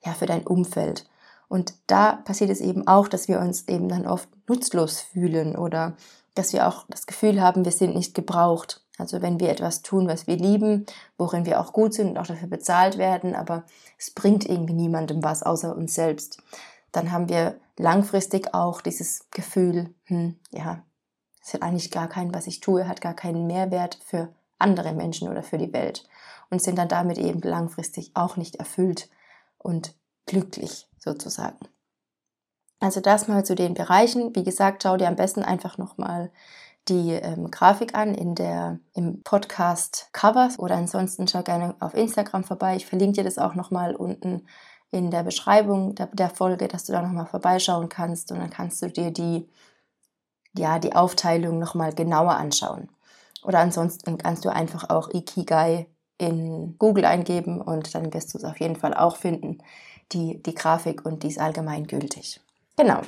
ja, 0.04 0.12
für 0.12 0.26
dein 0.26 0.46
Umfeld. 0.46 1.08
Und 1.48 1.74
da 1.86 2.16
passiert 2.16 2.50
es 2.50 2.60
eben 2.60 2.86
auch, 2.88 3.08
dass 3.08 3.28
wir 3.28 3.38
uns 3.38 3.68
eben 3.68 3.88
dann 3.88 4.06
oft 4.06 4.28
nutzlos 4.48 5.00
fühlen 5.00 5.56
oder 5.56 5.96
dass 6.34 6.52
wir 6.52 6.66
auch 6.66 6.84
das 6.88 7.06
Gefühl 7.06 7.40
haben, 7.40 7.64
wir 7.64 7.72
sind 7.72 7.94
nicht 7.94 8.14
gebraucht. 8.14 8.84
Also 8.98 9.20
wenn 9.20 9.40
wir 9.40 9.50
etwas 9.50 9.82
tun, 9.82 10.08
was 10.08 10.26
wir 10.26 10.36
lieben, 10.36 10.86
worin 11.18 11.44
wir 11.44 11.60
auch 11.60 11.72
gut 11.72 11.94
sind 11.94 12.10
und 12.10 12.18
auch 12.18 12.26
dafür 12.26 12.48
bezahlt 12.48 12.98
werden, 12.98 13.34
aber 13.34 13.64
es 13.98 14.10
bringt 14.10 14.48
irgendwie 14.48 14.72
niemandem 14.72 15.22
was 15.22 15.42
außer 15.42 15.76
uns 15.76 15.94
selbst, 15.94 16.42
dann 16.92 17.12
haben 17.12 17.28
wir 17.28 17.60
langfristig 17.78 18.54
auch 18.54 18.80
dieses 18.80 19.28
Gefühl, 19.30 19.94
hm, 20.04 20.36
ja, 20.50 20.82
es 21.42 21.54
hat 21.54 21.62
eigentlich 21.62 21.90
gar 21.90 22.08
keinen, 22.08 22.34
was 22.34 22.46
ich 22.46 22.60
tue, 22.60 22.88
hat 22.88 23.00
gar 23.00 23.14
keinen 23.14 23.46
Mehrwert 23.46 23.98
für 24.04 24.32
andere 24.58 24.92
Menschen 24.94 25.28
oder 25.28 25.42
für 25.42 25.58
die 25.58 25.72
Welt 25.72 26.08
und 26.50 26.62
sind 26.62 26.76
dann 26.76 26.88
damit 26.88 27.18
eben 27.18 27.40
langfristig 27.42 28.12
auch 28.14 28.36
nicht 28.36 28.56
erfüllt 28.56 29.10
und 29.58 29.94
glücklich 30.24 30.88
sozusagen. 30.98 31.58
Also 32.80 33.00
das 33.00 33.28
mal 33.28 33.44
zu 33.44 33.54
den 33.54 33.74
Bereichen. 33.74 34.34
Wie 34.34 34.44
gesagt, 34.44 34.82
schau 34.82 34.96
dir 34.96 35.08
am 35.08 35.16
besten 35.16 35.42
einfach 35.42 35.78
nochmal 35.78 36.30
die 36.88 37.12
ähm, 37.12 37.50
Grafik 37.50 37.94
an 37.94 38.14
in 38.14 38.34
der, 38.34 38.78
im 38.94 39.22
Podcast 39.22 40.08
Cover 40.12 40.50
oder 40.58 40.76
ansonsten 40.76 41.26
schau 41.26 41.42
gerne 41.42 41.74
auf 41.80 41.94
Instagram 41.94 42.44
vorbei. 42.44 42.76
Ich 42.76 42.86
verlinke 42.86 43.16
dir 43.16 43.24
das 43.24 43.38
auch 43.38 43.54
nochmal 43.54 43.94
unten 43.94 44.46
in 44.90 45.10
der 45.10 45.24
Beschreibung 45.24 45.94
der, 45.94 46.06
der 46.06 46.30
Folge, 46.30 46.68
dass 46.68 46.84
du 46.84 46.92
da 46.92 47.02
nochmal 47.02 47.26
vorbeischauen 47.26 47.88
kannst 47.88 48.30
und 48.30 48.38
dann 48.38 48.50
kannst 48.50 48.80
du 48.82 48.88
dir 48.88 49.10
die, 49.10 49.48
ja, 50.56 50.78
die 50.78 50.94
Aufteilung 50.94 51.58
nochmal 51.58 51.92
genauer 51.92 52.36
anschauen. 52.36 52.88
Oder 53.42 53.58
ansonsten 53.58 54.18
kannst 54.18 54.44
du 54.44 54.48
einfach 54.48 54.90
auch 54.90 55.10
Ikigai 55.12 55.86
in 56.18 56.76
Google 56.78 57.04
eingeben 57.04 57.60
und 57.60 57.94
dann 57.94 58.12
wirst 58.12 58.32
du 58.32 58.38
es 58.38 58.44
auf 58.44 58.60
jeden 58.60 58.76
Fall 58.76 58.94
auch 58.94 59.16
finden, 59.16 59.58
die, 60.12 60.42
die 60.42 60.54
Grafik 60.54 61.04
und 61.04 61.22
die 61.22 61.28
ist 61.28 61.40
allgemein 61.40 61.86
gültig. 61.86 62.40
Genau. 62.76 63.00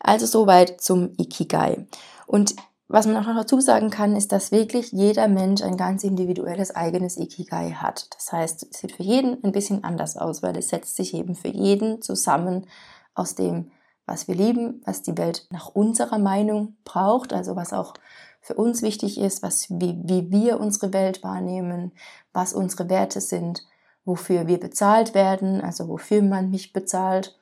Also 0.00 0.26
soweit 0.26 0.80
zum 0.80 1.12
Ikigai. 1.18 1.86
Und 2.26 2.54
was 2.88 3.06
man 3.06 3.16
auch 3.16 3.26
noch 3.26 3.36
dazu 3.36 3.60
sagen 3.60 3.90
kann, 3.90 4.16
ist, 4.16 4.32
dass 4.32 4.52
wirklich 4.52 4.92
jeder 4.92 5.28
Mensch 5.28 5.62
ein 5.62 5.76
ganz 5.76 6.04
individuelles 6.04 6.74
eigenes 6.74 7.16
Ikigai 7.16 7.72
hat. 7.72 8.08
Das 8.14 8.32
heißt, 8.32 8.66
es 8.70 8.80
sieht 8.80 8.92
für 8.92 9.02
jeden 9.02 9.42
ein 9.42 9.52
bisschen 9.52 9.82
anders 9.84 10.16
aus, 10.16 10.42
weil 10.42 10.56
es 10.56 10.68
setzt 10.68 10.96
sich 10.96 11.14
eben 11.14 11.34
für 11.34 11.48
jeden 11.48 12.02
zusammen 12.02 12.66
aus 13.14 13.34
dem, 13.34 13.70
was 14.04 14.28
wir 14.28 14.34
lieben, 14.34 14.82
was 14.84 15.02
die 15.02 15.16
Welt 15.16 15.46
nach 15.50 15.68
unserer 15.68 16.18
Meinung 16.18 16.76
braucht, 16.84 17.32
also 17.32 17.56
was 17.56 17.72
auch 17.72 17.94
für 18.40 18.54
uns 18.54 18.82
wichtig 18.82 19.18
ist, 19.18 19.42
was, 19.42 19.70
wie, 19.70 19.96
wie 20.02 20.30
wir 20.30 20.60
unsere 20.60 20.92
Welt 20.92 21.22
wahrnehmen, 21.22 21.92
was 22.32 22.52
unsere 22.52 22.90
Werte 22.90 23.20
sind, 23.20 23.64
wofür 24.04 24.48
wir 24.48 24.58
bezahlt 24.58 25.14
werden, 25.14 25.60
also 25.60 25.88
wofür 25.88 26.22
man 26.22 26.50
mich 26.50 26.72
bezahlt 26.72 27.38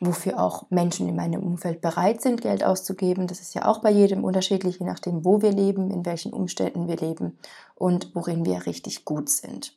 wofür 0.00 0.40
auch 0.40 0.70
Menschen 0.70 1.08
in 1.08 1.16
meinem 1.16 1.42
Umfeld 1.42 1.80
bereit 1.80 2.22
sind, 2.22 2.40
Geld 2.40 2.62
auszugeben. 2.62 3.26
Das 3.26 3.40
ist 3.40 3.54
ja 3.54 3.66
auch 3.66 3.78
bei 3.78 3.90
jedem 3.90 4.24
unterschiedlich, 4.24 4.78
je 4.78 4.86
nachdem, 4.86 5.24
wo 5.24 5.42
wir 5.42 5.52
leben, 5.52 5.90
in 5.90 6.06
welchen 6.06 6.32
Umständen 6.32 6.88
wir 6.88 6.96
leben 6.96 7.38
und 7.74 8.14
worin 8.14 8.44
wir 8.44 8.66
richtig 8.66 9.04
gut 9.04 9.28
sind. 9.28 9.76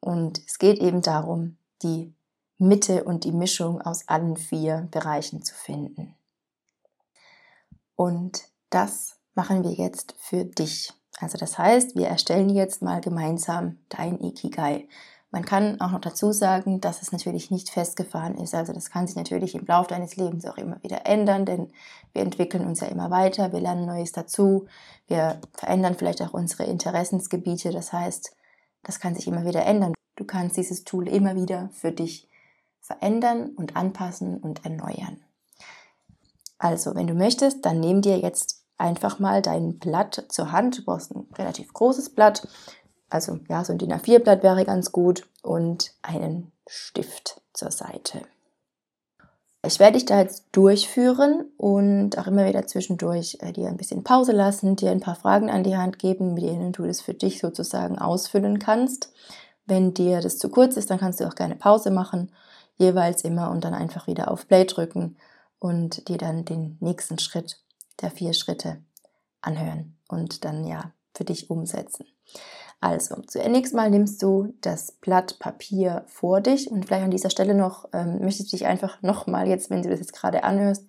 Und 0.00 0.40
es 0.46 0.58
geht 0.58 0.78
eben 0.78 1.02
darum, 1.02 1.56
die 1.82 2.12
Mitte 2.58 3.04
und 3.04 3.24
die 3.24 3.32
Mischung 3.32 3.80
aus 3.80 4.08
allen 4.08 4.36
vier 4.36 4.88
Bereichen 4.90 5.42
zu 5.42 5.54
finden. 5.54 6.14
Und 7.96 8.44
das 8.70 9.16
machen 9.34 9.64
wir 9.64 9.72
jetzt 9.72 10.14
für 10.18 10.44
dich. 10.44 10.92
Also 11.18 11.38
das 11.38 11.58
heißt, 11.58 11.94
wir 11.94 12.08
erstellen 12.08 12.48
jetzt 12.48 12.82
mal 12.82 13.00
gemeinsam 13.00 13.78
dein 13.88 14.20
Ikigai. 14.20 14.88
Man 15.32 15.46
kann 15.46 15.80
auch 15.80 15.90
noch 15.90 16.00
dazu 16.02 16.30
sagen, 16.30 16.82
dass 16.82 17.00
es 17.00 17.10
natürlich 17.10 17.50
nicht 17.50 17.70
festgefahren 17.70 18.34
ist. 18.34 18.54
Also 18.54 18.74
das 18.74 18.90
kann 18.90 19.06
sich 19.06 19.16
natürlich 19.16 19.54
im 19.54 19.64
Laufe 19.64 19.88
deines 19.88 20.16
Lebens 20.16 20.44
auch 20.44 20.58
immer 20.58 20.80
wieder 20.82 21.06
ändern, 21.06 21.46
denn 21.46 21.72
wir 22.12 22.20
entwickeln 22.20 22.66
uns 22.66 22.80
ja 22.80 22.88
immer 22.88 23.10
weiter, 23.10 23.50
wir 23.50 23.60
lernen 23.60 23.86
Neues 23.86 24.12
dazu, 24.12 24.66
wir 25.06 25.40
verändern 25.54 25.94
vielleicht 25.94 26.20
auch 26.20 26.34
unsere 26.34 26.64
Interessensgebiete. 26.64 27.70
Das 27.70 27.94
heißt, 27.94 28.36
das 28.82 29.00
kann 29.00 29.14
sich 29.14 29.26
immer 29.26 29.46
wieder 29.46 29.64
ändern. 29.64 29.94
Du 30.16 30.24
kannst 30.24 30.58
dieses 30.58 30.84
Tool 30.84 31.08
immer 31.08 31.34
wieder 31.34 31.70
für 31.72 31.92
dich 31.92 32.28
verändern 32.82 33.52
und 33.56 33.74
anpassen 33.74 34.36
und 34.36 34.66
erneuern. 34.66 35.24
Also, 36.58 36.94
wenn 36.94 37.06
du 37.06 37.14
möchtest, 37.14 37.64
dann 37.64 37.80
nimm 37.80 38.02
dir 38.02 38.18
jetzt 38.18 38.62
einfach 38.76 39.18
mal 39.18 39.40
dein 39.40 39.78
Blatt 39.78 40.26
zur 40.28 40.52
Hand. 40.52 40.78
Du 40.78 40.84
brauchst 40.84 41.14
ein 41.14 41.26
relativ 41.38 41.72
großes 41.72 42.10
Blatt 42.10 42.46
also 43.12 43.38
ja, 43.48 43.64
so 43.64 43.72
ein 43.72 43.78
DIN 43.78 43.92
A4-Blatt 43.92 44.42
wäre 44.42 44.64
ganz 44.64 44.92
gut 44.92 45.28
und 45.42 45.92
einen 46.02 46.52
Stift 46.66 47.40
zur 47.52 47.70
Seite. 47.70 48.22
Ich 49.64 49.78
werde 49.78 49.92
dich 49.92 50.06
da 50.06 50.18
jetzt 50.18 50.46
durchführen 50.52 51.44
und 51.56 52.18
auch 52.18 52.26
immer 52.26 52.46
wieder 52.46 52.66
zwischendurch 52.66 53.38
äh, 53.40 53.52
dir 53.52 53.68
ein 53.68 53.76
bisschen 53.76 54.02
Pause 54.02 54.32
lassen, 54.32 54.74
dir 54.74 54.90
ein 54.90 55.00
paar 55.00 55.14
Fragen 55.14 55.50
an 55.50 55.62
die 55.62 55.76
Hand 55.76 56.00
geben, 56.00 56.34
mit 56.34 56.42
denen 56.42 56.72
du 56.72 56.84
das 56.84 57.00
für 57.00 57.14
dich 57.14 57.38
sozusagen 57.38 57.98
ausfüllen 57.98 58.58
kannst. 58.58 59.12
Wenn 59.64 59.94
dir 59.94 60.20
das 60.20 60.38
zu 60.38 60.48
kurz 60.48 60.76
ist, 60.76 60.90
dann 60.90 60.98
kannst 60.98 61.20
du 61.20 61.28
auch 61.28 61.36
gerne 61.36 61.54
Pause 61.54 61.92
machen, 61.92 62.32
jeweils 62.76 63.22
immer 63.22 63.50
und 63.50 63.62
dann 63.62 63.74
einfach 63.74 64.08
wieder 64.08 64.30
auf 64.32 64.48
Play 64.48 64.64
drücken 64.64 65.16
und 65.60 66.08
dir 66.08 66.18
dann 66.18 66.44
den 66.44 66.76
nächsten 66.80 67.20
Schritt 67.20 67.60
der 68.00 68.10
vier 68.10 68.32
Schritte 68.32 68.78
anhören 69.42 69.96
und 70.08 70.44
dann 70.44 70.66
ja 70.66 70.92
für 71.14 71.24
dich 71.24 71.50
umsetzen. 71.50 72.06
Also, 72.82 73.14
zunächst 73.28 73.74
mal 73.74 73.90
nimmst 73.90 74.20
du 74.24 74.54
das 74.60 74.90
Blatt 74.90 75.38
Papier 75.38 76.02
vor 76.08 76.40
dich 76.40 76.68
und 76.68 76.84
vielleicht 76.84 77.04
an 77.04 77.12
dieser 77.12 77.30
Stelle 77.30 77.54
noch 77.54 77.88
ähm, 77.92 78.18
möchte 78.18 78.42
ich 78.42 78.50
dich 78.50 78.66
einfach 78.66 79.00
nochmal 79.02 79.46
jetzt, 79.46 79.70
wenn 79.70 79.82
du 79.82 79.88
das 79.88 80.00
jetzt 80.00 80.12
gerade 80.12 80.42
anhörst, 80.42 80.84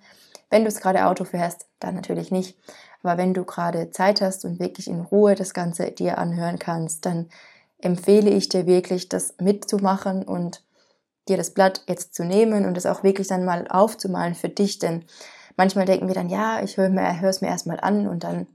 wenn 0.49 0.63
du 0.63 0.69
es 0.69 0.79
gerade 0.79 1.05
Auto 1.05 1.23
fährst, 1.23 1.67
dann 1.79 1.93
natürlich 1.93 2.31
nicht, 2.31 2.57
aber 3.03 3.19
wenn 3.19 3.35
du 3.35 3.45
gerade 3.45 3.91
Zeit 3.91 4.21
hast 4.21 4.43
und 4.43 4.59
wirklich 4.59 4.87
in 4.87 5.01
Ruhe 5.01 5.35
das 5.35 5.53
Ganze 5.53 5.91
dir 5.91 6.17
anhören 6.17 6.57
kannst, 6.57 7.05
dann 7.05 7.29
empfehle 7.77 8.31
ich 8.31 8.49
dir 8.49 8.65
wirklich, 8.65 9.07
das 9.07 9.35
mitzumachen 9.39 10.23
und 10.23 10.63
dir 11.29 11.37
das 11.37 11.51
Blatt 11.51 11.83
jetzt 11.87 12.15
zu 12.15 12.25
nehmen 12.25 12.65
und 12.65 12.75
es 12.75 12.87
auch 12.87 13.03
wirklich 13.03 13.27
dann 13.27 13.45
mal 13.45 13.67
aufzumalen 13.67 14.33
für 14.33 14.49
dich, 14.49 14.79
denn 14.79 15.05
manchmal 15.57 15.85
denken 15.85 16.07
wir 16.07 16.15
dann, 16.15 16.29
ja, 16.29 16.59
ich 16.63 16.75
höre 16.77 16.89
es 16.89 17.41
mir 17.41 17.49
erstmal 17.49 17.79
an 17.79 18.07
und 18.07 18.23
dann 18.23 18.47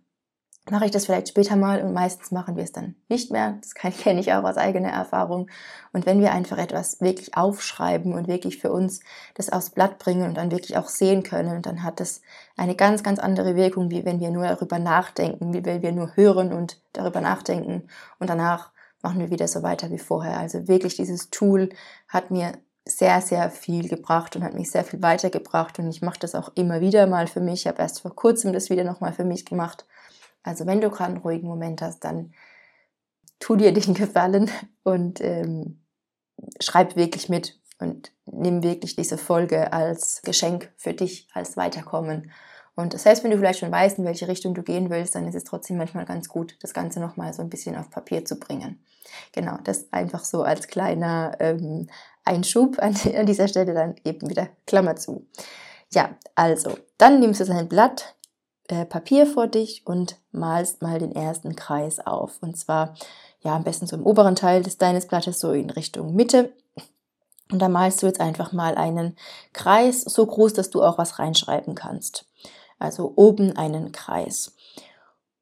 mache 0.71 0.87
ich 0.87 0.91
das 0.91 1.07
vielleicht 1.07 1.29
später 1.29 1.57
mal 1.57 1.83
und 1.83 1.93
meistens 1.93 2.31
machen 2.31 2.57
wir 2.57 2.65
es 2.65 2.73
dann 2.73 2.95
nicht 3.09 3.31
mehr. 3.31 3.59
Das 3.61 3.75
kenne 3.75 4.21
ich 4.21 4.33
auch 4.35 4.45
aus 4.45 4.57
eigener 4.57 4.91
Erfahrung. 4.91 5.49
Und 5.93 6.07
wenn 6.07 6.21
wir 6.21 6.33
einfach 6.33 6.59
etwas 6.59 7.01
wirklich 7.01 7.37
aufschreiben 7.37 8.13
und 8.13 8.29
wirklich 8.29 8.59
für 8.59 8.73
uns 8.73 9.01
das 9.35 9.51
aufs 9.51 9.71
Blatt 9.71 9.99
bringen 9.99 10.29
und 10.29 10.37
dann 10.37 10.51
wirklich 10.51 10.77
auch 10.77 10.89
sehen 10.89 11.23
können, 11.23 11.63
dann 11.63 11.83
hat 11.83 12.01
das 12.01 12.23
eine 12.57 12.75
ganz, 12.75 13.03
ganz 13.03 13.19
andere 13.19 13.57
Wirkung, 13.57 13.91
wie 13.91 14.05
wenn 14.05 14.21
wir 14.21 14.31
nur 14.31 14.47
darüber 14.47 14.79
nachdenken, 14.79 15.53
wie 15.53 15.65
wenn 15.65 15.83
wir 15.83 15.93
nur 15.93 16.17
hören 16.17 16.53
und 16.53 16.81
darüber 16.93 17.21
nachdenken 17.21 17.89
und 18.19 18.29
danach 18.29 18.71
machen 19.03 19.21
wir 19.21 19.31
wieder 19.31 19.49
so 19.49 19.63
weiter 19.63 19.91
wie 19.91 19.99
vorher. 19.99 20.39
Also 20.39 20.67
wirklich 20.67 20.97
dieses 20.97 21.31
Tool 21.31 21.71
hat 22.09 22.31
mir 22.31 22.53
sehr, 22.85 23.21
sehr 23.21 23.51
viel 23.51 23.89
gebracht 23.89 24.35
und 24.35 24.43
hat 24.43 24.55
mich 24.55 24.71
sehr 24.71 24.83
viel 24.83 25.03
weitergebracht 25.03 25.79
und 25.79 25.89
ich 25.91 26.03
mache 26.03 26.19
das 26.19 26.35
auch 26.35 26.51
immer 26.55 26.81
wieder 26.81 27.07
mal 27.07 27.27
für 27.27 27.41
mich. 27.41 27.61
Ich 27.61 27.67
habe 27.67 27.83
erst 27.83 28.01
vor 28.01 28.15
kurzem 28.15 28.53
das 28.53 28.71
wieder 28.71 28.85
nochmal 28.85 29.13
für 29.13 29.25
mich 29.25 29.45
gemacht 29.45 29.85
also 30.42 30.66
wenn 30.66 30.80
du 30.80 30.90
gerade 30.90 31.12
einen 31.12 31.23
ruhigen 31.23 31.49
Moment 31.49 31.83
hast, 31.83 32.00
dann 32.04 32.33
tu 33.38 33.57
dir 33.57 33.73
den 33.73 33.95
Gefallen 33.95 34.50
und 34.83 35.21
ähm, 35.21 35.80
schreib 36.61 36.97
wirklich 36.97 37.28
mit 37.28 37.59
und 37.78 38.12
nimm 38.26 38.62
wirklich 38.62 38.97
diese 38.97 39.18
Folge 39.18 39.73
als 39.73 40.23
Geschenk 40.23 40.73
für 40.76 40.95
dich, 40.95 41.28
als 41.33 41.57
Weiterkommen. 41.57 42.33
Und 42.75 42.95
das 42.95 43.07
heißt, 43.07 43.25
wenn 43.25 43.33
du 43.33 43.38
vielleicht 43.38 43.59
schon 43.59 43.73
weißt, 43.73 43.99
in 43.99 44.04
welche 44.04 44.28
Richtung 44.28 44.54
du 44.54 44.62
gehen 44.62 44.88
willst, 44.90 45.14
dann 45.14 45.26
ist 45.26 45.35
es 45.35 45.45
trotzdem 45.45 45.78
manchmal 45.78 46.04
ganz 46.04 46.28
gut, 46.28 46.57
das 46.61 46.75
Ganze 46.75 47.00
nochmal 47.00 47.33
so 47.33 47.42
ein 47.42 47.50
bisschen 47.50 47.76
auf 47.76 47.90
Papier 47.90 48.25
zu 48.25 48.38
bringen. 48.38 48.85
Genau, 49.33 49.59
das 49.64 49.92
einfach 49.92 50.25
so 50.25 50.42
als 50.42 50.68
kleiner 50.68 51.37
ähm, 51.40 51.88
Einschub 52.25 52.78
an, 52.78 52.95
an 53.16 53.26
dieser 53.26 53.49
Stelle 53.49 53.75
dann 53.75 53.97
eben 54.04 54.28
wieder 54.30 54.49
Klammer 54.66 54.97
zu. 54.97 55.26
Ja, 55.92 56.16
also, 56.35 56.78
dann 56.99 57.18
nimmst 57.18 57.40
du 57.40 57.47
dein 57.47 57.68
Blatt, 57.68 58.14
äh, 58.69 58.85
Papier 58.85 59.27
vor 59.27 59.47
dich 59.47 59.87
und 59.87 60.17
malst 60.31 60.83
mal 60.83 60.99
den 60.99 61.15
ersten 61.15 61.57
Kreis 61.57 61.99
auf. 61.99 62.39
Und 62.41 62.57
zwar 62.57 62.95
ja 63.41 63.57
am 63.57 63.65
besten 63.65 63.87
so 63.87 63.97
im 63.97 64.07
oberen 64.07 64.37
Teil 64.37 64.63
des 64.63 64.79
deines 64.79 65.07
Blattes, 65.07 65.41
so 65.41 65.53
in 65.53 65.71
Richtung 65.71 66.15
Mitte. 66.15 66.53
Und 67.51 67.61
da 67.61 67.69
malst 67.69 68.03
du 68.03 68.07
jetzt 68.07 68.21
einfach 68.21 68.53
mal 68.53 68.75
einen 68.75 69.17
Kreis 69.53 70.03
so 70.03 70.25
groß, 70.25 70.53
dass 70.53 70.71
du 70.71 70.83
auch 70.83 70.99
was 70.99 71.19
reinschreiben 71.19 71.75
kannst. 71.75 72.27
Also 72.79 73.13
oben 73.17 73.57
einen 73.57 73.91
Kreis. 73.91 74.55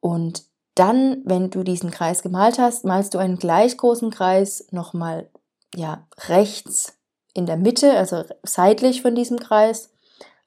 Und 0.00 0.45
dann, 0.75 1.23
wenn 1.25 1.50
du 1.50 1.64
diesen 1.64 1.90
Kreis 1.90 2.23
gemalt 2.23 2.59
hast, 2.59 2.85
malst 2.85 3.14
du 3.14 3.18
einen 3.18 3.38
gleich 3.38 3.76
großen 3.76 4.11
Kreis 4.11 4.68
nochmal 4.71 5.28
ja, 5.75 6.06
rechts 6.28 6.97
in 7.35 7.47
der 7.47 7.56
Mitte, 7.56 7.97
also 7.97 8.25
seitlich 8.42 9.02
von 9.02 9.14
diesem 9.14 9.38
Kreis 9.38 9.90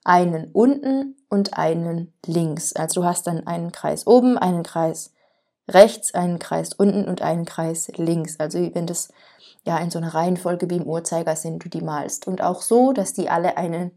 einen 0.04 0.52
unten 0.52 1.16
und 1.30 1.58
einen 1.58 2.14
links. 2.26 2.74
Also 2.74 3.02
du 3.02 3.08
hast 3.08 3.28
dann 3.28 3.46
einen 3.46 3.72
Kreis 3.72 4.08
oben, 4.08 4.38
einen 4.38 4.64
Kreis 4.64 5.14
rechts, 5.68 6.14
einen 6.14 6.40
Kreis 6.40 6.74
unten 6.74 7.06
und 7.06 7.22
einen 7.22 7.46
Kreis 7.46 7.90
links. 7.96 8.40
Also 8.40 8.74
wenn 8.74 8.88
das 8.88 9.10
ja 9.66 9.78
in 9.78 9.92
so 9.92 10.00
einer 10.00 10.14
Reihenfolge 10.14 10.70
wie 10.70 10.78
im 10.78 10.88
Uhrzeigersinn 10.88 11.60
du 11.60 11.70
die 11.70 11.82
malst. 11.82 12.28
Und 12.28 12.42
auch 12.42 12.62
so, 12.62 12.92
dass 12.94 13.14
die 13.14 13.30
alle 13.30 13.58
eine 13.58 13.92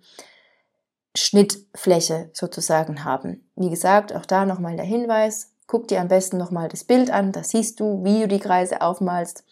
Schnittfläche 1.16 2.30
sozusagen 2.32 3.04
haben. 3.04 3.48
Wie 3.56 3.70
gesagt, 3.70 4.14
auch 4.14 4.26
da 4.26 4.44
nochmal 4.44 4.76
der 4.76 4.84
Hinweis, 4.84 5.52
guck 5.66 5.88
dir 5.88 6.00
am 6.00 6.08
besten 6.08 6.38
nochmal 6.38 6.68
das 6.68 6.84
Bild 6.84 7.10
an, 7.10 7.32
da 7.32 7.42
siehst 7.44 7.80
du, 7.80 8.04
wie 8.04 8.20
du 8.20 8.28
die 8.28 8.40
Kreise 8.40 8.80
aufmalst. 8.80 9.44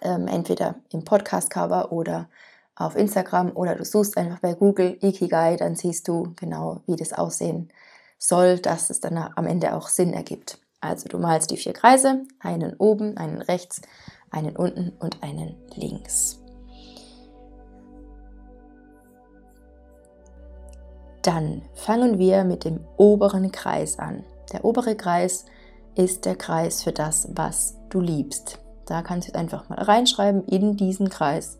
Ähm, 0.00 0.26
entweder 0.26 0.76
im 0.90 1.04
Podcast-Cover 1.04 1.92
oder 1.92 2.28
auf 2.86 2.96
Instagram 2.96 3.52
oder 3.54 3.74
du 3.74 3.84
suchst 3.84 4.16
einfach 4.16 4.40
bei 4.40 4.54
Google 4.54 4.98
Ikigai, 5.00 5.56
dann 5.56 5.76
siehst 5.76 6.08
du 6.08 6.32
genau, 6.36 6.82
wie 6.86 6.96
das 6.96 7.12
aussehen 7.12 7.70
soll, 8.18 8.58
dass 8.58 8.90
es 8.90 9.00
dann 9.00 9.16
am 9.16 9.46
Ende 9.46 9.74
auch 9.74 9.88
Sinn 9.88 10.12
ergibt. 10.12 10.58
Also 10.80 11.08
du 11.08 11.18
malst 11.18 11.50
die 11.50 11.56
vier 11.56 11.72
Kreise, 11.72 12.22
einen 12.40 12.74
oben, 12.74 13.16
einen 13.16 13.40
rechts, 13.40 13.82
einen 14.30 14.56
unten 14.56 14.92
und 14.98 15.22
einen 15.22 15.56
links. 15.74 16.38
Dann 21.22 21.62
fangen 21.74 22.18
wir 22.18 22.42
mit 22.42 22.64
dem 22.64 22.80
oberen 22.96 23.52
Kreis 23.52 23.98
an. 23.98 24.24
Der 24.52 24.64
obere 24.64 24.96
Kreis 24.96 25.44
ist 25.94 26.24
der 26.24 26.34
Kreis 26.34 26.82
für 26.82 26.92
das, 26.92 27.28
was 27.32 27.76
du 27.90 28.00
liebst. 28.00 28.58
Da 28.86 29.02
kannst 29.02 29.28
du 29.28 29.34
einfach 29.36 29.68
mal 29.68 29.80
reinschreiben 29.80 30.44
in 30.46 30.76
diesen 30.76 31.08
Kreis, 31.08 31.58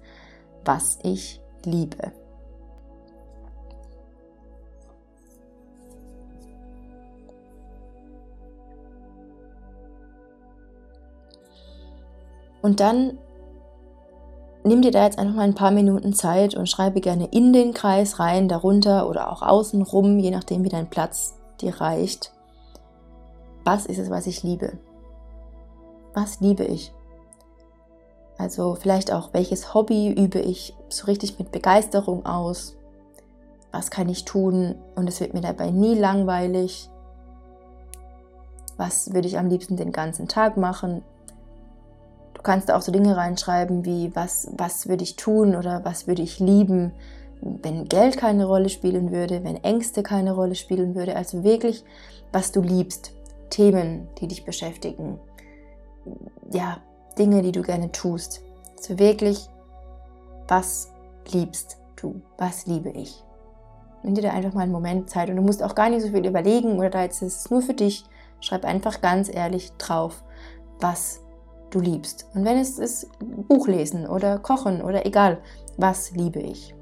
was 0.65 0.99
ich 1.03 1.41
liebe. 1.65 2.13
Und 12.63 12.79
dann 12.79 13.19
nimm 14.65 14.83
dir 14.83 14.93
da 14.93 15.05
jetzt 15.05 15.19
einfach 15.19 15.35
mal 15.35 15.43
ein 15.43 15.55
paar 15.55 15.73
Minuten 15.73 16.13
Zeit 16.13 16.55
und 16.55 16.69
schreibe 16.69 17.01
gerne 17.01 17.27
in 17.33 17.53
den 17.53 17.75
Kreis 17.75 18.21
rein, 18.21 18.49
darunter 18.49 19.09
oder 19.09 19.31
auch 19.33 19.43
außen 19.43 19.83
rum, 19.83 20.19
je 20.19 20.31
nachdem 20.31 20.63
wie 20.65 20.69
dein 20.69 20.89
Platz 20.89 21.39
dir 21.61 21.81
reicht, 21.81 22.33
was 23.65 23.87
ist 23.87 23.99
es, 23.99 24.11
was 24.11 24.27
ich 24.27 24.43
liebe? 24.43 24.79
Was 26.15 26.41
liebe 26.41 26.65
ich? 26.65 26.93
Also 28.39 28.75
vielleicht 28.75 29.13
auch, 29.13 29.31
welches 29.33 29.75
Hobby 29.75 30.11
übe 30.11 30.39
ich 30.39 30.75
so 30.89 31.07
richtig 31.07 31.39
mit 31.39 31.53
Begeisterung 31.53 32.27
aus? 32.27 32.77
Was 33.71 33.91
kann 33.91 34.09
ich 34.09 34.25
tun 34.25 34.75
und 34.97 35.09
es 35.09 35.21
wird 35.21 35.35
mir 35.35 35.41
dabei 35.41 35.71
nie 35.71 35.95
langweilig? 35.95 36.91
Was 38.77 39.15
würde 39.15 39.29
ich 39.29 39.39
am 39.39 39.49
liebsten 39.49 39.77
den 39.77 39.93
ganzen 39.93 40.29
Tag 40.29 40.57
machen? 40.57 41.03
Du 42.35 42.43
kannst 42.43 42.71
auch 42.71 42.83
so 42.83 42.91
Dinge 42.91 43.17
reinschreiben 43.17 43.85
wie, 43.85 44.15
was, 44.17 44.49
was 44.57 44.89
würde 44.89 45.05
ich 45.05 45.17
tun 45.17 45.55
oder 45.55 45.85
was 45.85 46.07
würde 46.07 46.23
ich 46.23 46.41
lieben, 46.41 46.93
wenn 47.41 47.85
Geld 47.85 48.17
keine 48.17 48.47
Rolle 48.47 48.69
spielen 48.69 49.13
würde, 49.13 49.45
wenn 49.45 49.63
Ängste 49.63 50.03
keine 50.03 50.33
Rolle 50.33 50.55
spielen 50.55 50.95
würde. 50.95 51.17
Also 51.17 51.45
wirklich, 51.45 51.85
was 52.33 52.53
du 52.53 52.61
liebst, 52.61 53.13
Themen, 53.51 54.09
die 54.19 54.29
dich 54.29 54.45
beschäftigen, 54.45 55.19
ja, 56.51 56.79
Dinge, 57.15 57.43
die 57.43 57.53
du 57.53 57.63
gerne 57.63 57.93
tust. 57.93 58.43
Also 58.77 58.99
wirklich, 58.99 59.49
was 60.49 60.93
liebst 61.33 61.79
du, 61.97 62.21
was 62.39 62.67
liebe 62.67 62.91
ich. 62.91 63.23
Nimm 64.03 64.15
dir 64.15 64.23
da 64.23 64.31
einfach 64.31 64.55
mal 64.55 64.63
einen 64.63 64.73
Moment 64.73 65.09
Zeit 65.11 65.31
und 65.31 65.37
du 65.37 65.43
musst 65.43 65.63
auch 65.63 65.75
gar 65.75 65.89
nicht 65.89 66.03
so 66.03 66.09
viel 66.09 66.27
überlegen 66.27 66.79
oder 66.79 66.91
da 66.91 67.03
jetzt 67.03 67.23
ist 67.23 67.41
es 67.41 67.51
nur 67.51 67.63
für 67.63 67.75
dich. 67.75 68.05
Schreib 68.41 68.65
einfach 68.65 69.01
ganz 69.01 69.33
ehrlich 69.33 69.73
drauf, 69.79 70.25
was 70.81 71.21
du 71.71 71.79
liebst. 71.79 72.27
Und 72.35 72.45
wenn 72.45 72.59
es 72.59 72.79
ist 72.79 73.09
Buch 73.21 73.69
lesen 73.69 74.07
oder 74.07 74.39
kochen 74.39 74.83
oder 74.83 75.07
egal, 75.07 75.39
was 75.77 76.11
liebe 76.13 76.41
ich. 76.41 76.75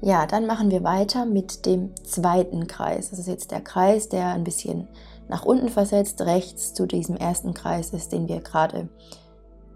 Ja, 0.00 0.26
dann 0.26 0.46
machen 0.46 0.70
wir 0.70 0.84
weiter 0.84 1.26
mit 1.26 1.66
dem 1.66 1.94
zweiten 2.04 2.66
Kreis. 2.66 3.10
Das 3.10 3.18
ist 3.18 3.26
jetzt 3.26 3.50
der 3.50 3.60
Kreis, 3.60 4.08
der 4.08 4.28
ein 4.28 4.44
bisschen 4.44 4.88
nach 5.28 5.44
unten 5.44 5.68
versetzt, 5.68 6.20
rechts 6.22 6.72
zu 6.72 6.86
diesem 6.86 7.16
ersten 7.16 7.52
Kreis 7.52 7.90
ist, 7.90 8.12
den 8.12 8.28
wir 8.28 8.40
gerade 8.40 8.88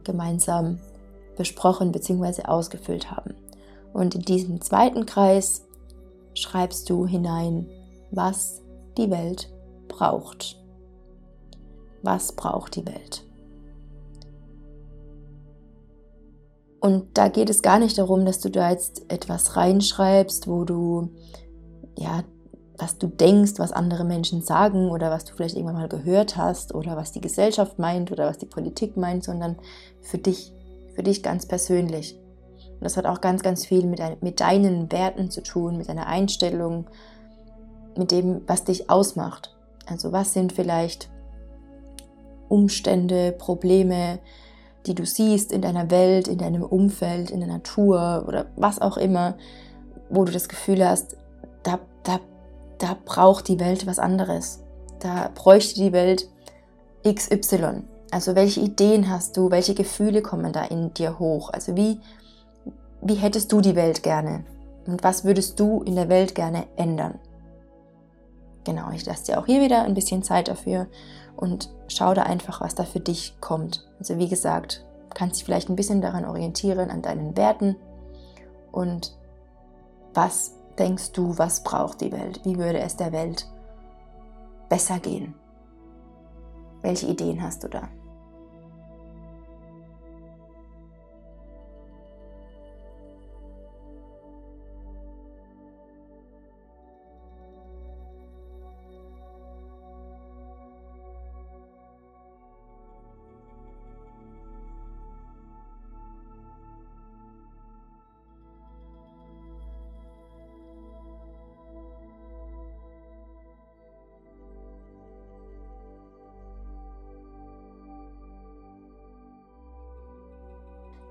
gemeinsam 0.04 0.78
besprochen 1.36 1.92
bzw. 1.92 2.44
ausgefüllt 2.44 3.10
haben. 3.10 3.34
Und 3.92 4.14
in 4.14 4.22
diesem 4.22 4.60
zweiten 4.60 5.06
Kreis 5.06 5.66
schreibst 6.34 6.88
du 6.88 7.06
hinein, 7.06 7.68
was 8.10 8.62
die 8.96 9.10
Welt 9.10 9.52
braucht. 9.88 10.56
Was 12.02 12.32
braucht 12.32 12.76
die 12.76 12.86
Welt? 12.86 13.24
Und 16.82 17.16
da 17.16 17.28
geht 17.28 17.48
es 17.48 17.62
gar 17.62 17.78
nicht 17.78 17.96
darum, 17.96 18.26
dass 18.26 18.40
du 18.40 18.50
da 18.50 18.68
jetzt 18.72 19.04
etwas 19.08 19.56
reinschreibst, 19.56 20.48
wo 20.48 20.64
du, 20.64 21.10
ja, 21.96 22.24
was 22.76 22.98
du 22.98 23.06
denkst, 23.06 23.52
was 23.58 23.70
andere 23.70 24.02
Menschen 24.02 24.42
sagen 24.42 24.90
oder 24.90 25.08
was 25.08 25.24
du 25.24 25.32
vielleicht 25.32 25.54
irgendwann 25.54 25.76
mal 25.76 25.88
gehört 25.88 26.36
hast 26.36 26.74
oder 26.74 26.96
was 26.96 27.12
die 27.12 27.20
Gesellschaft 27.20 27.78
meint 27.78 28.10
oder 28.10 28.26
was 28.26 28.38
die 28.38 28.46
Politik 28.46 28.96
meint, 28.96 29.22
sondern 29.22 29.60
für 30.00 30.18
dich, 30.18 30.52
für 30.96 31.04
dich 31.04 31.22
ganz 31.22 31.46
persönlich. 31.46 32.18
Und 32.72 32.82
das 32.82 32.96
hat 32.96 33.06
auch 33.06 33.20
ganz, 33.20 33.44
ganz 33.44 33.64
viel 33.64 33.86
mit, 33.86 34.00
mit 34.20 34.40
deinen 34.40 34.90
Werten 34.90 35.30
zu 35.30 35.40
tun, 35.40 35.76
mit 35.76 35.88
deiner 35.88 36.08
Einstellung, 36.08 36.88
mit 37.96 38.10
dem, 38.10 38.42
was 38.48 38.64
dich 38.64 38.90
ausmacht. 38.90 39.54
Also 39.86 40.10
was 40.10 40.32
sind 40.32 40.52
vielleicht 40.52 41.08
Umstände, 42.48 43.30
Probleme, 43.30 44.18
die 44.86 44.94
du 44.94 45.06
siehst 45.06 45.52
in 45.52 45.62
deiner 45.62 45.90
Welt, 45.90 46.28
in 46.28 46.38
deinem 46.38 46.62
Umfeld, 46.62 47.30
in 47.30 47.40
der 47.40 47.48
Natur 47.48 48.24
oder 48.26 48.46
was 48.56 48.80
auch 48.80 48.96
immer, 48.96 49.34
wo 50.10 50.24
du 50.24 50.32
das 50.32 50.48
Gefühl 50.48 50.86
hast, 50.86 51.16
da, 51.62 51.78
da, 52.02 52.20
da 52.78 52.96
braucht 53.04 53.48
die 53.48 53.60
Welt 53.60 53.86
was 53.86 53.98
anderes. 53.98 54.60
Da 55.00 55.30
bräuchte 55.34 55.80
die 55.80 55.92
Welt 55.92 56.28
XY. 57.06 57.82
Also 58.10 58.34
welche 58.34 58.60
Ideen 58.60 59.08
hast 59.08 59.36
du, 59.36 59.50
welche 59.50 59.74
Gefühle 59.74 60.20
kommen 60.22 60.52
da 60.52 60.64
in 60.64 60.92
dir 60.94 61.18
hoch? 61.18 61.50
Also 61.50 61.76
wie, 61.76 62.00
wie 63.00 63.14
hättest 63.14 63.50
du 63.52 63.60
die 63.60 63.76
Welt 63.76 64.02
gerne? 64.02 64.44
Und 64.86 65.02
was 65.02 65.24
würdest 65.24 65.58
du 65.60 65.82
in 65.82 65.94
der 65.94 66.08
Welt 66.08 66.34
gerne 66.34 66.66
ändern? 66.76 67.18
Genau, 68.64 68.90
ich 68.94 69.06
lasse 69.06 69.26
dir 69.26 69.40
auch 69.40 69.46
hier 69.46 69.60
wieder 69.60 69.82
ein 69.82 69.94
bisschen 69.94 70.22
Zeit 70.22 70.48
dafür 70.48 70.86
und 71.36 71.70
schau 71.96 72.14
da 72.14 72.22
einfach, 72.22 72.60
was 72.60 72.74
da 72.74 72.84
für 72.84 73.00
dich 73.00 73.40
kommt. 73.40 73.88
Also 73.98 74.18
wie 74.18 74.28
gesagt, 74.28 74.84
kannst 75.14 75.36
dich 75.36 75.44
vielleicht 75.44 75.68
ein 75.68 75.76
bisschen 75.76 76.00
daran 76.00 76.24
orientieren, 76.24 76.90
an 76.90 77.02
deinen 77.02 77.36
Werten 77.36 77.76
und 78.70 79.16
was 80.14 80.54
denkst 80.78 81.12
du, 81.12 81.38
was 81.38 81.62
braucht 81.62 82.00
die 82.00 82.12
Welt? 82.12 82.40
Wie 82.44 82.58
würde 82.58 82.80
es 82.80 82.96
der 82.96 83.12
Welt 83.12 83.46
besser 84.68 84.98
gehen? 84.98 85.34
Welche 86.82 87.06
Ideen 87.06 87.42
hast 87.42 87.62
du 87.62 87.68
da? 87.68 87.88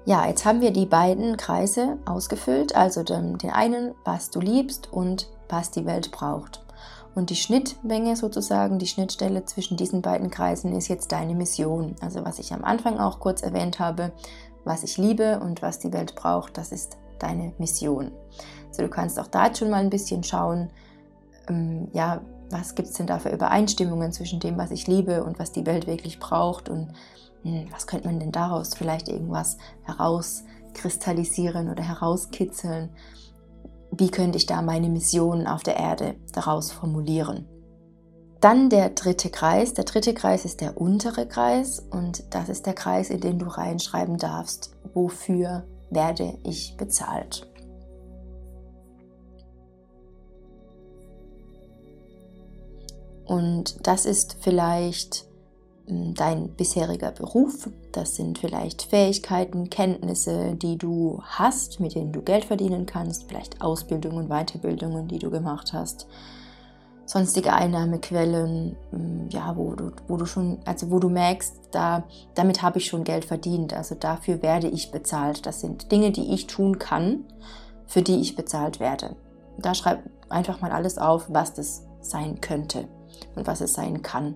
Ja, 0.06 0.28
jetzt 0.28 0.46
haben 0.46 0.62
wir 0.62 0.72
die 0.72 0.88
beiden 0.88 1.38
Kreise 1.38 2.00
ausgefüllt, 2.06 2.76
also 2.76 3.04
den, 3.04 3.38
den 3.38 3.52
einen, 3.52 3.94
was 4.04 4.32
du 4.32 4.40
liebst 4.40 4.92
und 4.92 5.30
was 5.48 5.70
die 5.70 5.86
Welt 5.86 6.12
braucht. 6.12 6.66
Und 7.14 7.30
die 7.30 7.36
Schnittmenge 7.36 8.16
sozusagen, 8.16 8.80
die 8.80 8.88
Schnittstelle 8.88 9.46
zwischen 9.46 9.78
diesen 9.78 10.02
beiden 10.02 10.32
Kreisen 10.32 10.74
ist 10.74 10.88
jetzt 10.88 11.12
deine 11.12 11.36
Mission. 11.36 11.96
Also 12.02 12.26
was 12.26 12.40
ich 12.40 12.52
am 12.52 12.64
Anfang 12.64 13.00
auch 13.00 13.20
kurz 13.20 13.44
erwähnt 13.44 13.80
habe, 13.80 14.12
was 14.64 14.84
ich 14.84 14.98
liebe 14.98 15.40
und 15.40 15.62
was 15.62 15.78
die 15.78 15.94
Welt 15.94 16.16
braucht, 16.16 16.58
das 16.58 16.72
ist 16.72 16.98
deine 17.20 17.54
Mission. 17.60 18.12
Also 18.70 18.82
du 18.84 18.90
kannst 18.90 19.20
auch 19.20 19.28
da 19.28 19.54
schon 19.54 19.70
mal 19.70 19.82
ein 19.82 19.90
bisschen 19.92 20.24
schauen, 20.24 20.72
ähm, 21.48 21.90
ja, 21.94 22.22
was 22.50 22.74
gibt 22.74 22.90
es 22.90 22.96
denn 22.96 23.08
da 23.08 23.20
für 23.20 23.30
Übereinstimmungen 23.30 24.12
zwischen 24.12 24.40
dem, 24.40 24.58
was 24.58 24.72
ich 24.72 24.88
liebe 24.88 25.24
und 25.24 25.38
was 25.38 25.52
die 25.52 25.66
Welt 25.66 25.86
wirklich 25.86 26.20
braucht 26.20 26.70
und 26.70 26.94
hm, 27.44 27.68
was 27.72 27.88
könnte 27.88 28.08
man 28.08 28.20
denn 28.20 28.32
daraus 28.32 28.74
vielleicht 28.76 29.08
irgendwas 29.08 29.58
herauskristallisieren 29.84 31.70
oder 31.70 31.84
herauskitzeln? 31.84 32.90
Wie 33.92 34.10
könnte 34.10 34.38
ich 34.38 34.46
da 34.46 34.62
meine 34.62 34.90
Mission 34.90 35.48
auf 35.48 35.64
der 35.64 35.78
Erde 35.78 36.16
daraus 36.34 36.72
formulieren? 36.72 37.48
Dann 38.40 38.70
der 38.70 38.90
dritte 38.90 39.30
Kreis. 39.30 39.74
Der 39.74 39.84
dritte 39.84 40.14
Kreis 40.14 40.46
ist 40.46 40.62
der 40.62 40.80
untere 40.80 41.28
Kreis 41.28 41.80
und 41.80 42.34
das 42.34 42.50
ist 42.50 42.66
der 42.66 42.74
Kreis, 42.74 43.10
in 43.10 43.20
den 43.20 43.38
du 43.38 43.46
reinschreiben 43.46 44.18
darfst, 44.18 44.76
wofür 44.94 45.64
werde 45.92 46.38
ich 46.44 46.76
bezahlt. 46.78 47.48
Und 53.26 53.88
das 53.88 54.06
ist 54.06 54.38
vielleicht 54.42 55.31
dein 55.92 56.50
bisheriger 56.50 57.12
Beruf. 57.12 57.70
Das 57.92 58.16
sind 58.16 58.40
vielleicht 58.40 58.84
Fähigkeiten, 58.84 59.70
Kenntnisse, 59.70 60.56
die 60.56 60.78
du 60.78 61.22
hast, 61.24 61.80
mit 61.80 61.96
denen 61.96 62.12
du 62.12 62.22
Geld 62.22 62.46
verdienen 62.46 62.86
kannst, 62.86 63.28
vielleicht 63.28 63.62
Ausbildungen, 63.62 64.30
Weiterbildungen, 64.30 65.08
die 65.08 65.20
du 65.20 65.30
gemacht 65.30 65.74
hast, 65.74 66.08
sonstige 67.06 67.54
Einnahmequellen, 67.54 68.78
ja, 69.30 69.56
wo 69.58 69.76
du, 69.76 69.92
wo 70.08 70.16
du 70.18 70.26
schon, 70.26 70.60
also 70.66 70.92
wo 70.92 71.00
du 71.00 71.10
merkst, 71.10 71.56
da, 71.72 72.04
damit 72.36 72.62
habe 72.62 72.78
ich 72.78 72.86
schon 72.86 73.04
Geld 73.04 73.26
verdient, 73.26 73.74
also 73.74 73.96
dafür 73.96 74.42
werde 74.42 74.70
ich 74.70 74.92
bezahlt. 74.92 75.46
Das 75.46 75.60
sind 75.60 75.92
Dinge, 75.92 76.12
die 76.12 76.34
ich 76.34 76.48
tun 76.48 76.80
kann, 76.80 77.26
für 77.86 78.02
die 78.02 78.22
ich 78.22 78.36
bezahlt 78.36 78.80
werde. 78.80 79.16
Da 79.58 79.76
schreib 79.76 80.04
einfach 80.30 80.62
mal 80.62 80.72
alles 80.72 80.98
auf, 80.98 81.26
was 81.28 81.54
das 81.54 81.84
sein 82.00 82.40
könnte 82.40 82.88
und 83.36 83.48
was 83.48 83.62
es 83.62 83.74
sein 83.74 84.02
kann. 84.02 84.36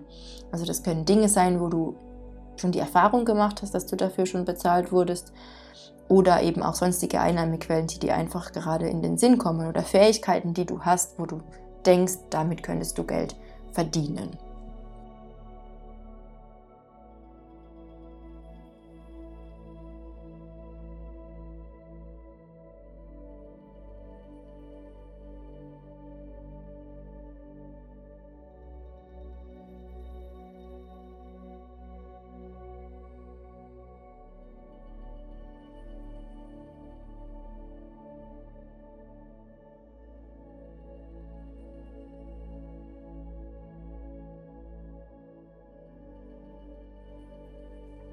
Also 0.52 0.64
das 0.64 0.82
können 0.82 1.04
Dinge 1.04 1.28
sein, 1.28 1.60
wo 1.60 1.68
du 1.68 1.96
schon 2.56 2.72
die 2.72 2.78
Erfahrung 2.78 3.24
gemacht 3.24 3.62
hast, 3.62 3.74
dass 3.74 3.86
du 3.86 3.96
dafür 3.96 4.26
schon 4.26 4.44
bezahlt 4.44 4.92
wurdest 4.92 5.32
oder 6.08 6.42
eben 6.42 6.62
auch 6.62 6.74
sonstige 6.74 7.20
Einnahmequellen, 7.20 7.86
die 7.88 7.98
dir 7.98 8.14
einfach 8.14 8.52
gerade 8.52 8.88
in 8.88 9.02
den 9.02 9.18
Sinn 9.18 9.38
kommen 9.38 9.68
oder 9.68 9.82
Fähigkeiten, 9.82 10.54
die 10.54 10.64
du 10.64 10.80
hast, 10.80 11.18
wo 11.18 11.26
du 11.26 11.40
denkst, 11.84 12.14
damit 12.30 12.62
könntest 12.62 12.96
du 12.98 13.04
Geld 13.04 13.36
verdienen. 13.72 14.36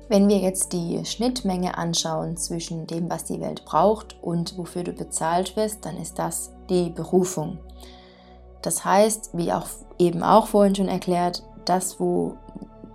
Wenn 0.10 0.28
wir 0.28 0.38
jetzt 0.38 0.74
die 0.74 1.04
Schnittmenge 1.06 1.78
anschauen 1.78 2.38
zwischen 2.38 2.88
dem, 2.88 3.10
was 3.10 3.24
die 3.24 3.40
Welt 3.40 3.66
braucht 3.66 4.22
und 4.22 4.58
wofür 4.58 4.84
du 4.84 4.92
bezahlt 4.92 5.56
wirst, 5.56 5.86
dann 5.86 5.98
ist 5.98 6.20
das 6.20 6.54
die 6.70 6.90
Berufung. 6.90 7.58
Das 8.62 8.84
heißt, 8.84 9.32
wie 9.34 9.52
auch 9.52 9.68
eben 9.98 10.24
auch 10.24 10.48
vorhin 10.48 10.76
schon 10.76 10.88
erklärt, 10.88 11.44
das, 11.66 12.00
wo, 12.00 12.36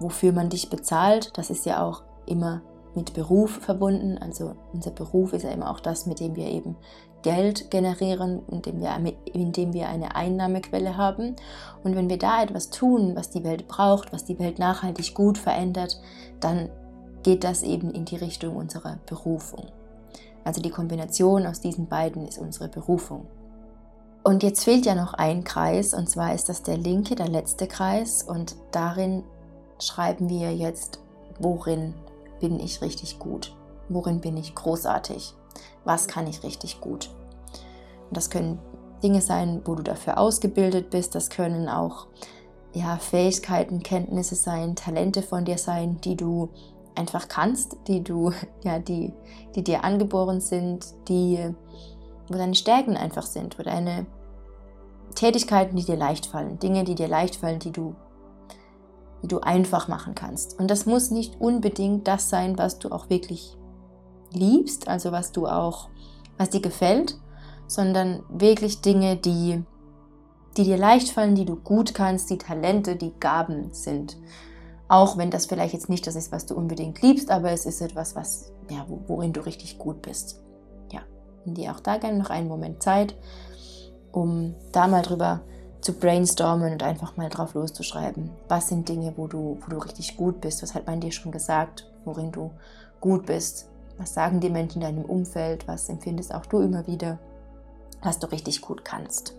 wofür 0.00 0.32
man 0.32 0.50
dich 0.50 0.70
bezahlt, 0.70 1.36
das 1.36 1.50
ist 1.50 1.66
ja 1.66 1.84
auch 1.84 2.02
immer 2.26 2.62
mit 2.94 3.14
Beruf 3.14 3.58
verbunden. 3.62 4.18
Also 4.18 4.54
unser 4.72 4.90
Beruf 4.90 5.32
ist 5.32 5.44
ja 5.44 5.50
immer 5.50 5.70
auch 5.70 5.80
das, 5.80 6.06
mit 6.06 6.20
dem 6.20 6.36
wir 6.36 6.46
eben 6.46 6.76
Geld 7.22 7.70
generieren, 7.70 8.42
indem 8.50 8.80
wir, 8.80 8.96
indem 9.32 9.72
wir 9.72 9.88
eine 9.88 10.14
Einnahmequelle 10.14 10.96
haben. 10.96 11.36
Und 11.82 11.96
wenn 11.96 12.08
wir 12.08 12.18
da 12.18 12.42
etwas 12.42 12.70
tun, 12.70 13.16
was 13.16 13.30
die 13.30 13.44
Welt 13.44 13.66
braucht, 13.66 14.12
was 14.12 14.24
die 14.24 14.38
Welt 14.38 14.58
nachhaltig 14.58 15.14
gut 15.14 15.38
verändert, 15.38 16.00
dann 16.40 16.70
geht 17.22 17.44
das 17.44 17.62
eben 17.62 17.90
in 17.90 18.04
die 18.04 18.16
Richtung 18.16 18.56
unserer 18.56 18.98
Berufung. 19.06 19.66
Also 20.44 20.62
die 20.62 20.70
Kombination 20.70 21.46
aus 21.46 21.60
diesen 21.60 21.88
beiden 21.88 22.26
ist 22.26 22.38
unsere 22.38 22.68
Berufung. 22.68 23.26
Und 24.24 24.42
jetzt 24.42 24.64
fehlt 24.64 24.86
ja 24.86 24.94
noch 24.94 25.14
ein 25.14 25.44
Kreis, 25.44 25.94
und 25.94 26.08
zwar 26.08 26.34
ist 26.34 26.48
das 26.48 26.62
der 26.62 26.76
linke, 26.76 27.14
der 27.14 27.28
letzte 27.28 27.66
Kreis, 27.66 28.22
und 28.22 28.56
darin 28.72 29.24
schreiben 29.80 30.28
wir 30.28 30.54
jetzt, 30.54 31.00
worin 31.38 31.94
bin 32.40 32.60
ich 32.60 32.82
richtig 32.82 33.18
gut, 33.18 33.54
worin 33.88 34.20
bin 34.20 34.36
ich 34.36 34.54
großartig, 34.54 35.34
was 35.84 36.08
kann 36.08 36.26
ich 36.26 36.42
richtig 36.42 36.80
gut. 36.80 37.10
Und 38.08 38.16
das 38.16 38.30
können 38.30 38.58
Dinge 39.02 39.20
sein, 39.20 39.62
wo 39.64 39.74
du 39.74 39.82
dafür 39.82 40.18
ausgebildet 40.18 40.90
bist, 40.90 41.14
das 41.14 41.30
können 41.30 41.68
auch 41.68 42.06
ja, 42.72 42.96
Fähigkeiten, 42.96 43.82
Kenntnisse 43.82 44.34
sein, 44.34 44.76
Talente 44.76 45.22
von 45.22 45.44
dir 45.44 45.58
sein, 45.58 46.00
die 46.02 46.16
du 46.16 46.50
einfach 46.98 47.28
kannst, 47.28 47.76
die 47.86 48.02
du, 48.02 48.32
ja, 48.64 48.78
die, 48.78 49.12
die 49.54 49.64
dir 49.64 49.84
angeboren 49.84 50.40
sind, 50.40 50.86
die, 51.08 51.38
wo 52.28 52.36
deine 52.36 52.54
Stärken 52.54 52.96
einfach 52.96 53.24
sind, 53.24 53.58
wo 53.58 53.62
deine 53.62 54.06
Tätigkeiten, 55.14 55.76
die 55.76 55.84
dir 55.84 55.96
leicht 55.96 56.26
fallen, 56.26 56.58
Dinge, 56.58 56.84
die 56.84 56.94
dir 56.94 57.08
leicht 57.08 57.36
fallen, 57.36 57.58
die 57.58 57.72
du, 57.72 57.94
die 59.22 59.28
du 59.28 59.40
einfach 59.40 59.88
machen 59.88 60.14
kannst. 60.14 60.58
Und 60.58 60.70
das 60.70 60.86
muss 60.86 61.10
nicht 61.10 61.40
unbedingt 61.40 62.06
das 62.06 62.28
sein, 62.28 62.58
was 62.58 62.78
du 62.78 62.90
auch 62.90 63.08
wirklich 63.08 63.56
liebst, 64.32 64.88
also 64.88 65.12
was 65.12 65.32
du 65.32 65.46
auch, 65.46 65.88
was 66.36 66.50
dir 66.50 66.60
gefällt, 66.60 67.18
sondern 67.66 68.22
wirklich 68.28 68.80
Dinge, 68.80 69.16
die, 69.16 69.62
die 70.56 70.64
dir 70.64 70.76
leicht 70.76 71.10
fallen, 71.10 71.34
die 71.34 71.44
du 71.44 71.56
gut 71.56 71.94
kannst, 71.94 72.30
die 72.30 72.38
Talente, 72.38 72.96
die 72.96 73.12
Gaben 73.18 73.72
sind. 73.72 74.16
Auch 74.88 75.18
wenn 75.18 75.30
das 75.30 75.46
vielleicht 75.46 75.74
jetzt 75.74 75.90
nicht 75.90 76.06
das 76.06 76.16
ist, 76.16 76.32
was 76.32 76.46
du 76.46 76.54
unbedingt 76.54 77.02
liebst, 77.02 77.30
aber 77.30 77.52
es 77.52 77.66
ist 77.66 77.82
etwas, 77.82 78.16
was, 78.16 78.52
ja, 78.70 78.86
worin 79.06 79.34
du 79.34 79.40
richtig 79.40 79.78
gut 79.78 80.00
bist. 80.00 80.42
Ja, 80.90 81.02
nimm 81.44 81.54
dir 81.54 81.72
auch 81.72 81.80
da 81.80 81.98
gerne 81.98 82.18
noch 82.18 82.30
einen 82.30 82.48
Moment 82.48 82.82
Zeit, 82.82 83.14
um 84.12 84.54
da 84.72 84.86
mal 84.86 85.02
drüber 85.02 85.42
zu 85.82 85.92
brainstormen 85.92 86.72
und 86.72 86.82
einfach 86.82 87.16
mal 87.16 87.28
drauf 87.28 87.54
loszuschreiben. 87.54 88.30
Was 88.48 88.68
sind 88.68 88.88
Dinge, 88.88 89.12
wo 89.16 89.26
du, 89.26 89.58
wo 89.60 89.70
du 89.70 89.78
richtig 89.78 90.16
gut 90.16 90.40
bist? 90.40 90.62
Was 90.62 90.74
hat 90.74 90.86
man 90.86 91.00
dir 91.00 91.12
schon 91.12 91.32
gesagt, 91.32 91.86
worin 92.04 92.32
du 92.32 92.50
gut 93.00 93.26
bist? 93.26 93.68
Was 93.98 94.14
sagen 94.14 94.40
die 94.40 94.50
Menschen 94.50 94.80
in 94.80 94.88
deinem 94.88 95.04
Umfeld? 95.04 95.68
Was 95.68 95.88
empfindest 95.88 96.34
auch 96.34 96.46
du 96.46 96.60
immer 96.60 96.86
wieder, 96.86 97.18
was 98.02 98.18
du 98.18 98.26
richtig 98.30 98.62
gut 98.62 98.84
kannst? 98.84 99.34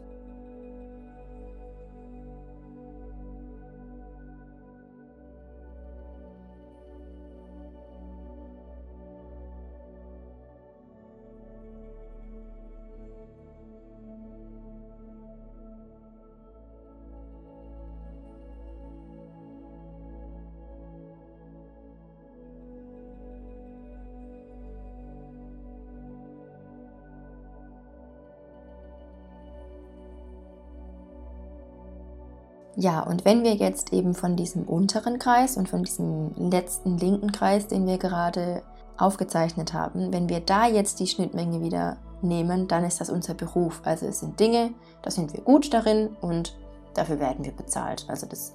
Ja, 32.79 33.01
und 33.01 33.25
wenn 33.25 33.43
wir 33.43 33.55
jetzt 33.55 33.91
eben 33.91 34.13
von 34.15 34.37
diesem 34.37 34.63
unteren 34.63 35.19
Kreis 35.19 35.57
und 35.57 35.67
von 35.67 35.83
diesem 35.83 36.31
letzten 36.49 36.97
linken 36.97 37.33
Kreis, 37.33 37.67
den 37.67 37.85
wir 37.85 37.97
gerade 37.97 38.63
aufgezeichnet 38.97 39.73
haben, 39.73 40.13
wenn 40.13 40.29
wir 40.29 40.39
da 40.39 40.65
jetzt 40.65 41.01
die 41.01 41.07
Schnittmenge 41.07 41.59
wieder 41.61 41.97
nehmen, 42.21 42.69
dann 42.69 42.85
ist 42.85 43.01
das 43.01 43.09
unser 43.09 43.33
Beruf. 43.33 43.81
Also 43.83 44.05
es 44.05 44.21
sind 44.21 44.39
Dinge, 44.39 44.71
da 45.01 45.11
sind 45.11 45.33
wir 45.33 45.41
gut 45.41 45.73
darin 45.73 46.15
und 46.21 46.57
dafür 46.93 47.19
werden 47.19 47.43
wir 47.43 47.51
bezahlt. 47.51 48.05
Also 48.07 48.25
das 48.27 48.53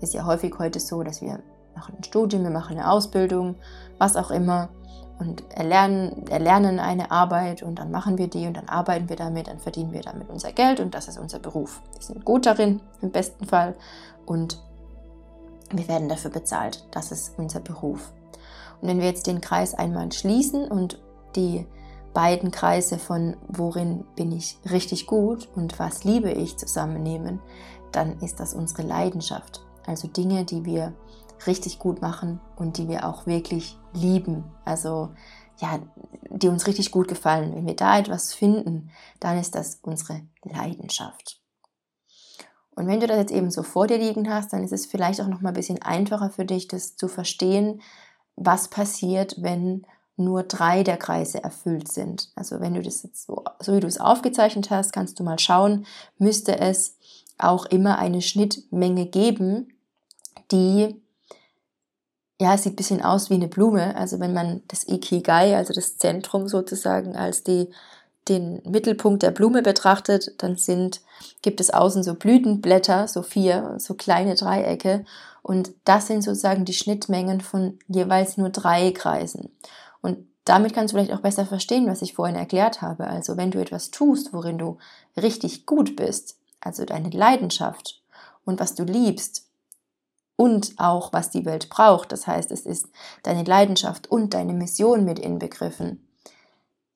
ist 0.00 0.14
ja 0.14 0.24
häufig 0.24 0.54
heute 0.58 0.80
so, 0.80 1.02
dass 1.02 1.20
wir 1.20 1.40
machen 1.74 1.96
ein 1.98 2.04
Studium, 2.04 2.44
wir 2.44 2.50
machen 2.50 2.78
eine 2.78 2.90
Ausbildung, 2.90 3.56
was 3.98 4.16
auch 4.16 4.30
immer 4.30 4.70
und 5.18 5.50
erlernen, 5.50 6.26
erlernen 6.28 6.78
eine 6.78 7.10
Arbeit 7.10 7.62
und 7.62 7.78
dann 7.78 7.90
machen 7.90 8.18
wir 8.18 8.28
die 8.28 8.46
und 8.46 8.56
dann 8.56 8.68
arbeiten 8.68 9.08
wir 9.08 9.16
damit, 9.16 9.48
dann 9.48 9.58
verdienen 9.58 9.92
wir 9.92 10.02
damit 10.02 10.28
unser 10.28 10.52
Geld 10.52 10.80
und 10.80 10.94
das 10.94 11.08
ist 11.08 11.18
unser 11.18 11.38
Beruf. 11.38 11.80
Wir 11.94 12.02
sind 12.02 12.24
gut 12.24 12.46
darin, 12.46 12.80
im 13.00 13.10
besten 13.10 13.46
Fall, 13.46 13.74
und 14.26 14.60
wir 15.70 15.88
werden 15.88 16.08
dafür 16.08 16.30
bezahlt. 16.30 16.86
Das 16.90 17.12
ist 17.12 17.38
unser 17.38 17.60
Beruf. 17.60 18.12
Und 18.80 18.88
wenn 18.88 18.98
wir 18.98 19.06
jetzt 19.06 19.26
den 19.26 19.40
Kreis 19.40 19.74
einmal 19.74 20.12
schließen 20.12 20.68
und 20.68 21.00
die 21.34 21.66
beiden 22.12 22.50
Kreise 22.50 22.98
von 22.98 23.36
worin 23.48 24.04
bin 24.16 24.32
ich 24.32 24.58
richtig 24.70 25.06
gut 25.06 25.48
und 25.54 25.78
was 25.78 26.04
liebe 26.04 26.30
ich 26.30 26.56
zusammennehmen, 26.56 27.40
dann 27.92 28.18
ist 28.20 28.40
das 28.40 28.54
unsere 28.54 28.82
Leidenschaft. 28.82 29.64
Also 29.86 30.08
Dinge, 30.08 30.44
die 30.44 30.64
wir 30.64 30.92
richtig 31.46 31.78
gut 31.78 32.00
machen 32.00 32.40
und 32.56 32.78
die 32.78 32.88
wir 32.88 33.06
auch 33.06 33.26
wirklich 33.26 33.78
lieben. 33.92 34.44
Also 34.64 35.10
ja, 35.58 35.78
die 36.30 36.48
uns 36.48 36.66
richtig 36.66 36.90
gut 36.90 37.08
gefallen. 37.08 37.54
Wenn 37.54 37.66
wir 37.66 37.76
da 37.76 37.98
etwas 37.98 38.34
finden, 38.34 38.90
dann 39.20 39.38
ist 39.38 39.54
das 39.54 39.80
unsere 39.82 40.22
Leidenschaft. 40.42 41.40
Und 42.74 42.86
wenn 42.86 43.00
du 43.00 43.06
das 43.06 43.16
jetzt 43.16 43.32
eben 43.32 43.50
so 43.50 43.62
vor 43.62 43.86
dir 43.86 43.98
liegen 43.98 44.28
hast, 44.28 44.52
dann 44.52 44.62
ist 44.62 44.72
es 44.72 44.84
vielleicht 44.84 45.20
auch 45.20 45.28
noch 45.28 45.40
mal 45.40 45.48
ein 45.48 45.54
bisschen 45.54 45.80
einfacher 45.80 46.30
für 46.30 46.44
dich, 46.44 46.68
das 46.68 46.96
zu 46.96 47.08
verstehen, 47.08 47.80
was 48.36 48.68
passiert, 48.68 49.42
wenn 49.42 49.86
nur 50.18 50.42
drei 50.42 50.82
der 50.82 50.98
Kreise 50.98 51.42
erfüllt 51.42 51.90
sind. 51.90 52.30
Also 52.36 52.60
wenn 52.60 52.74
du 52.74 52.82
das 52.82 53.02
jetzt 53.02 53.26
so, 53.26 53.44
so 53.60 53.74
wie 53.74 53.80
du 53.80 53.86
es 53.86 53.98
aufgezeichnet 53.98 54.70
hast, 54.70 54.92
kannst 54.92 55.18
du 55.18 55.24
mal 55.24 55.38
schauen, 55.38 55.86
müsste 56.18 56.58
es 56.58 56.98
auch 57.38 57.66
immer 57.66 57.98
eine 57.98 58.22
Schnittmenge 58.22 59.06
geben, 59.06 59.72
die 60.50 61.00
ja, 62.40 62.54
es 62.54 62.62
sieht 62.62 62.74
ein 62.74 62.76
bisschen 62.76 63.02
aus 63.02 63.30
wie 63.30 63.34
eine 63.34 63.48
Blume. 63.48 63.96
Also 63.96 64.20
wenn 64.20 64.34
man 64.34 64.62
das 64.68 64.86
Ikigai, 64.86 65.56
also 65.56 65.72
das 65.72 65.98
Zentrum 65.98 66.48
sozusagen, 66.48 67.16
als 67.16 67.42
die, 67.42 67.70
den 68.28 68.60
Mittelpunkt 68.64 69.22
der 69.22 69.30
Blume 69.30 69.62
betrachtet, 69.62 70.34
dann 70.38 70.56
sind, 70.56 71.00
gibt 71.42 71.60
es 71.60 71.70
außen 71.70 72.02
so 72.02 72.14
Blütenblätter, 72.14 73.08
so 73.08 73.22
vier, 73.22 73.76
so 73.78 73.94
kleine 73.94 74.34
Dreiecke. 74.34 75.04
Und 75.42 75.72
das 75.84 76.08
sind 76.08 76.22
sozusagen 76.22 76.64
die 76.64 76.74
Schnittmengen 76.74 77.40
von 77.40 77.78
jeweils 77.88 78.36
nur 78.36 78.50
drei 78.50 78.90
Kreisen. 78.90 79.50
Und 80.02 80.18
damit 80.44 80.74
kannst 80.74 80.92
du 80.92 80.98
vielleicht 80.98 81.12
auch 81.12 81.22
besser 81.22 81.46
verstehen, 81.46 81.86
was 81.86 82.02
ich 82.02 82.14
vorhin 82.14 82.36
erklärt 82.36 82.82
habe. 82.82 83.06
Also 83.06 83.36
wenn 83.36 83.50
du 83.50 83.60
etwas 83.60 83.90
tust, 83.90 84.32
worin 84.32 84.58
du 84.58 84.78
richtig 85.16 85.66
gut 85.66 85.96
bist, 85.96 86.36
also 86.60 86.84
deine 86.84 87.10
Leidenschaft, 87.10 88.02
und 88.46 88.60
was 88.60 88.74
du 88.74 88.84
liebst 88.84 89.45
und 90.36 90.74
auch 90.76 91.12
was 91.12 91.30
die 91.30 91.44
Welt 91.44 91.68
braucht. 91.68 92.12
Das 92.12 92.26
heißt, 92.26 92.50
es 92.52 92.66
ist 92.66 92.86
deine 93.22 93.44
Leidenschaft 93.44 94.10
und 94.10 94.34
deine 94.34 94.52
Mission 94.52 95.04
mit 95.04 95.18
inbegriffen. 95.18 96.06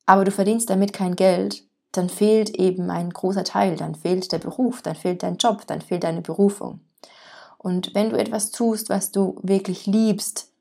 Aber 0.07 0.24
du 0.24 0.31
verdienst 0.31 0.70
damit 0.70 0.92
kein 0.92 1.16
Geld, 1.16 1.64
dann 1.92 2.09
fehlt 2.09 2.50
eben 2.50 2.90
ein 2.90 3.11
großer 3.11 3.44
Teil, 3.44 3.76
dann 3.76 3.94
fehlt 3.94 4.31
der 4.33 4.38
Beruf, 4.38 4.83
dann 4.83 4.94
fehlt 4.94 5.22
dein 5.22 5.37
Job, 5.37 5.66
dann 5.66 5.81
fehlt 5.81 6.05
deine 6.05 6.22
Berufung. 6.22 6.81
Und 7.59 7.94
wenn 7.94 8.11
du 8.11 8.16
etwas 8.16 8.50
tust, 8.53 8.88
was 8.88 9.11
du 9.11 9.38
wirklich 9.42 9.87
liebst 9.87 10.53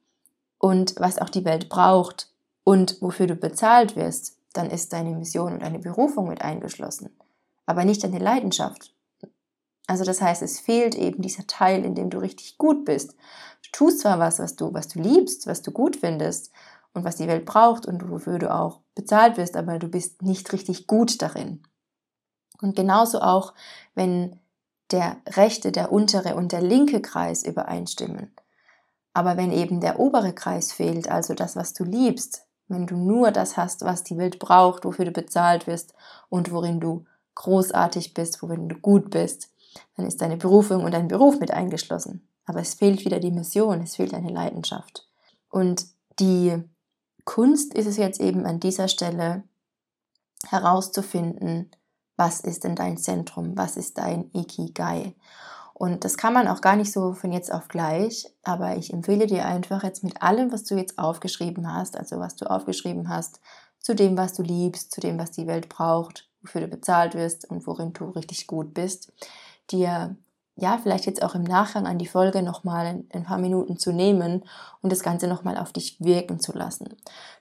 und 0.58 0.96
was 0.98 1.20
auch 1.20 1.30
die 1.30 1.46
Welt 1.46 1.70
braucht 1.70 2.32
und 2.64 2.98
wofür 3.02 3.28
du 3.28 3.36
bezahlt 3.36 3.96
wirst, 3.96 4.38
dann 4.54 4.70
ist 4.70 4.92
deine 4.92 5.12
Mission 5.12 5.54
und 5.54 5.62
deine 5.62 5.80
Berufung 5.80 6.28
mit 6.28 6.42
eingeschlossen, 6.42 7.10
aber 7.66 7.86
nicht 7.86 8.04
deine 8.04 8.20
Leidenschaft. 8.20 8.94
Also 9.90 10.04
das 10.04 10.22
heißt, 10.22 10.44
es 10.44 10.60
fehlt 10.60 10.94
eben 10.94 11.24
dieser 11.24 11.48
Teil, 11.48 11.84
in 11.84 11.96
dem 11.96 12.12
du 12.12 12.20
richtig 12.20 12.60
gut 12.60 12.86
bist. 12.86 13.16
Du 13.64 13.72
tust 13.72 14.02
zwar 14.02 14.20
was, 14.20 14.38
was 14.38 14.56
du, 14.56 14.72
was 14.72 14.88
du 14.88 15.00
liebst, 15.00 15.48
was 15.48 15.64
du 15.64 15.72
gut 15.72 15.96
findest 15.96 16.52
und 16.94 17.06
was 17.06 17.16
die 17.16 17.28
Welt 17.28 17.44
braucht 17.46 17.88
und 17.88 18.08
wofür 18.08 18.38
du 18.38 18.54
auch 18.54 18.82
bezahlt 18.94 19.38
wirst, 19.38 19.58
aber 19.58 19.80
du 19.80 19.88
bist 19.88 20.22
nicht 20.22 20.54
richtig 20.54 20.86
gut 20.86 21.24
darin. 21.24 21.64
Und 22.62 22.76
genauso 22.76 23.22
auch, 23.22 23.56
wenn 23.96 24.40
der 24.92 25.18
rechte, 25.26 25.72
der 25.72 25.92
untere 25.92 26.36
und 26.36 26.52
der 26.52 26.62
linke 26.62 27.02
Kreis 27.02 27.42
übereinstimmen. 27.42 28.32
Aber 29.16 29.38
wenn 29.38 29.52
eben 29.52 29.82
der 29.82 30.00
obere 30.00 30.34
Kreis 30.34 30.72
fehlt, 30.72 31.10
also 31.10 31.34
das, 31.34 31.56
was 31.56 31.74
du 31.74 31.84
liebst, 31.84 32.46
wenn 32.68 32.86
du 32.86 32.96
nur 32.96 33.32
das 33.32 33.58
hast, 33.58 33.82
was 33.82 34.04
die 34.04 34.20
Welt 34.20 34.38
braucht, 34.38 34.86
wofür 34.86 35.06
du 35.06 35.12
bezahlt 35.12 35.66
wirst 35.66 35.96
und 36.30 36.52
worin 36.52 36.80
du 36.80 37.06
großartig 37.34 38.14
bist, 38.14 38.44
worin 38.44 38.70
du 38.70 38.76
gut 38.76 39.10
bist, 39.10 39.50
dann 39.96 40.06
ist 40.06 40.22
deine 40.22 40.38
Berufung 40.38 40.84
und 40.84 40.94
dein 40.94 41.08
Beruf 41.08 41.40
mit 41.40 41.52
eingeschlossen. 41.52 42.28
Aber 42.46 42.60
es 42.60 42.74
fehlt 42.74 43.06
wieder 43.06 43.20
die 43.20 43.32
Mission, 43.32 43.82
es 43.82 43.96
fehlt 43.96 44.14
eine 44.14 44.30
Leidenschaft. 44.32 45.08
Und 45.50 45.86
die 46.20 46.64
Kunst 47.26 47.74
ist 47.74 47.86
es 47.86 47.98
jetzt 47.98 48.20
eben 48.20 48.46
an 48.46 48.60
dieser 48.60 48.88
Stelle 48.88 49.44
herauszufinden, 50.48 51.70
was 52.18 52.42
ist 52.42 52.64
denn 52.64 52.76
dein 52.76 52.98
Zentrum, 52.98 53.58
was 53.58 53.78
ist 53.78 53.98
dein 53.98 54.30
Ikigai. 54.34 55.16
Und 55.74 56.04
das 56.04 56.18
kann 56.18 56.34
man 56.34 56.50
auch 56.50 56.60
gar 56.60 56.76
nicht 56.76 56.92
so 56.92 57.14
von 57.14 57.32
jetzt 57.32 57.54
auf 57.54 57.70
gleich, 57.70 58.28
aber 58.44 58.76
ich 58.76 58.92
empfehle 58.92 59.28
dir 59.28 59.46
einfach 59.46 59.84
jetzt 59.84 60.04
mit 60.04 60.22
allem, 60.22 60.52
was 60.52 60.66
du 60.66 60.76
jetzt 60.76 61.00
aufgeschrieben 61.00 61.74
hast, 61.74 61.96
also 61.96 62.20
was 62.20 62.36
du 62.36 62.50
aufgeschrieben 62.50 63.08
hast, 63.08 63.40
zu 63.80 63.96
dem, 63.96 64.18
was 64.18 64.34
du 64.34 64.44
liebst, 64.44 64.92
zu 64.92 65.00
dem, 65.00 65.18
was 65.18 65.32
die 65.32 65.48
Welt 65.48 65.70
braucht, 65.70 66.30
wofür 66.42 66.62
du 66.62 66.68
bezahlt 66.68 67.16
wirst 67.16 67.50
und 67.50 67.66
worin 67.66 67.94
du 67.94 68.10
richtig 68.10 68.46
gut 68.48 68.74
bist, 68.74 69.14
dir 69.72 70.16
ja, 70.62 70.78
vielleicht 70.78 71.06
jetzt 71.06 71.24
auch 71.24 71.36
im 71.36 71.44
Nachgang 71.44 71.88
an 71.88 71.98
die 71.98 72.08
Folge 72.08 72.44
nochmal 72.44 73.04
ein 73.12 73.24
paar 73.24 73.38
Minuten 73.38 73.78
zu 73.78 73.92
nehmen 73.92 74.44
und 74.82 74.92
das 74.92 75.04
Ganze 75.04 75.28
nochmal 75.28 75.58
auf 75.58 75.72
dich 75.72 76.00
wirken 76.02 76.40
zu 76.40 76.52
lassen. 76.52 76.90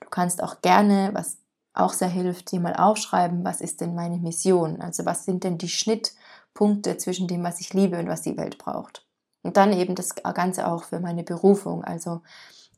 Du 0.00 0.08
kannst 0.08 0.42
auch 0.42 0.60
gerne, 0.62 1.10
was 1.12 1.38
auch 1.74 1.92
sehr 1.92 2.08
hilft, 2.08 2.52
dir 2.52 2.60
mal 2.60 2.74
aufschreiben, 2.74 3.44
was 3.44 3.60
ist 3.60 3.80
denn 3.80 3.94
meine 3.94 4.18
Mission? 4.18 4.80
Also 4.80 5.04
was 5.04 5.24
sind 5.24 5.44
denn 5.44 5.58
die 5.58 5.68
Schnittpunkte 5.68 6.96
zwischen 6.96 7.28
dem, 7.28 7.42
was 7.42 7.60
ich 7.60 7.72
liebe 7.72 7.98
und 7.98 8.08
was 8.08 8.22
die 8.22 8.36
Welt 8.36 8.58
braucht? 8.58 9.06
Und 9.42 9.56
dann 9.56 9.72
eben 9.72 9.94
das 9.94 10.14
Ganze 10.14 10.66
auch 10.66 10.84
für 10.84 11.00
meine 11.00 11.22
Berufung. 11.22 11.84
Also 11.84 12.22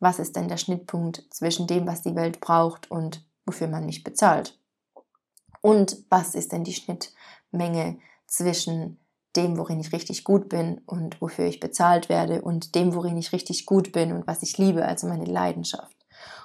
was 0.01 0.19
ist 0.19 0.37
denn 0.37 0.49
der 0.49 0.59
Schnittpunkt 0.59 1.25
zwischen 1.31 1.67
dem, 1.67 1.87
was 1.87 2.03
die 2.03 2.15
Welt 2.15 2.41
braucht 2.41 2.91
und 2.91 3.25
wofür 3.47 3.69
man 3.69 3.87
mich 3.87 4.05
bezahlt? 4.05 4.59
Und 5.63 5.99
was 6.09 6.35
ist 6.35 6.53
denn 6.53 6.65
die 6.65 6.73
Schnittmenge 6.73 7.99
zwischen 8.27 9.00
dem, 9.37 9.57
worin 9.59 9.81
ich 9.81 9.93
richtig 9.93 10.25
gut 10.25 10.49
bin 10.49 10.81
und 10.87 11.21
wofür 11.21 11.47
ich 11.47 11.61
bezahlt 11.61 12.09
werde 12.09 12.43
und 12.43 12.75
dem, 12.75 12.95
worin 12.95 13.17
ich 13.17 13.33
richtig 13.33 13.67
gut 13.67 13.93
bin 13.93 14.13
und 14.13 14.27
was 14.27 14.43
ich 14.43 14.59
liebe, 14.59 14.85
also 14.85 15.07
meine 15.07 15.25
Leidenschaft. 15.25 15.97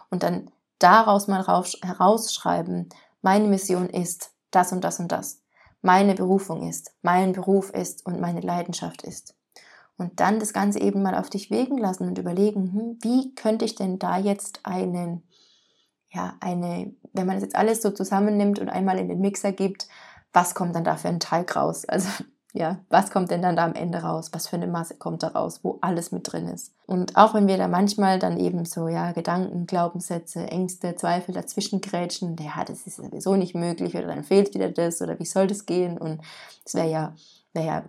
Und 0.10 0.24
dann 0.24 0.52
daraus 0.80 1.28
mal 1.28 1.46
herausschreiben, 1.46 2.90
meine 3.22 3.48
Mission 3.48 3.90
ist 3.90 4.32
das 4.52 4.72
und 4.72 4.84
das 4.84 5.00
und 5.00 5.12
das. 5.12 5.42
Meine 5.82 6.16
Berufung 6.16 6.68
ist, 6.68 6.94
mein 7.02 7.34
Beruf 7.34 7.70
ist 7.72 8.06
und 8.06 8.20
meine 8.20 8.42
Leidenschaft 8.42 9.04
ist. 9.04 9.36
Und 9.98 10.20
dann 10.20 10.40
das 10.40 10.52
Ganze 10.52 10.80
eben 10.80 11.02
mal 11.02 11.16
auf 11.16 11.30
dich 11.30 11.50
wegen 11.52 11.78
lassen 11.78 12.08
und 12.08 12.18
überlegen, 12.18 12.74
hm, 12.74 12.98
wie 13.02 13.34
könnte 13.34 13.66
ich 13.66 13.76
denn 13.76 13.98
da 13.98 14.18
jetzt 14.18 14.60
einen, 14.64 15.24
ja, 16.12 16.36
eine, 16.42 16.94
wenn 17.14 17.26
man 17.26 17.38
das 17.38 17.44
jetzt 17.44 17.56
alles 17.56 17.82
so 17.82 17.92
zusammennimmt 17.92 18.60
und 18.60 18.70
einmal 18.70 19.00
in 19.00 19.08
den 19.08 19.22
Mixer 19.22 19.54
gibt, 19.54 19.88
was 20.34 20.54
kommt 20.54 20.76
dann 20.76 20.84
da 20.84 20.98
für 20.98 21.08
ein 21.08 21.22
Teig 21.22 21.56
raus? 21.56 21.86
Also 21.86 22.10
ja, 22.56 22.80
was 22.90 23.12
kommt 23.12 23.32
denn 23.32 23.42
dann 23.42 23.58
da 23.58 23.66
am 23.66 23.74
Ende 23.74 23.98
raus? 23.98 24.30
Was 24.32 24.48
für 24.48 24.56
eine 24.56 24.68
Masse 24.68 24.96
kommt 24.96 25.24
da 25.24 25.28
raus, 25.28 25.60
wo 25.62 25.78
alles 25.82 26.14
mit 26.14 26.32
drin 26.32 26.48
ist? 26.48 26.74
Und 26.86 27.18
auch 27.18 27.34
wenn 27.34 27.48
wir 27.48 27.58
da 27.58 27.68
manchmal 27.68 28.18
dann 28.18 28.40
eben 28.40 28.64
so, 28.64 28.88
ja, 28.88 29.12
Gedanken, 29.12 29.68
Glaubenssätze, 29.68 30.48
Ängste, 30.48 30.96
Zweifel 30.96 31.34
dazwischen 31.34 31.82
grätschen, 31.82 32.38
ja, 32.40 32.64
das 32.64 32.88
ist 32.88 32.96
sowieso 32.96 33.36
nicht 33.36 33.56
möglich 33.56 33.96
oder 33.96 34.08
dann 34.08 34.24
fehlt 34.24 34.54
wieder 34.54 34.70
das 34.70 35.02
oder 35.02 35.20
wie 35.20 35.26
soll 35.26 35.48
das 35.48 35.66
gehen? 35.66 35.98
Und 35.98 36.22
es 36.66 36.76
wäre 36.76 36.90
ja, 36.90 37.14
wäre 37.54 37.66
ja 37.66 37.84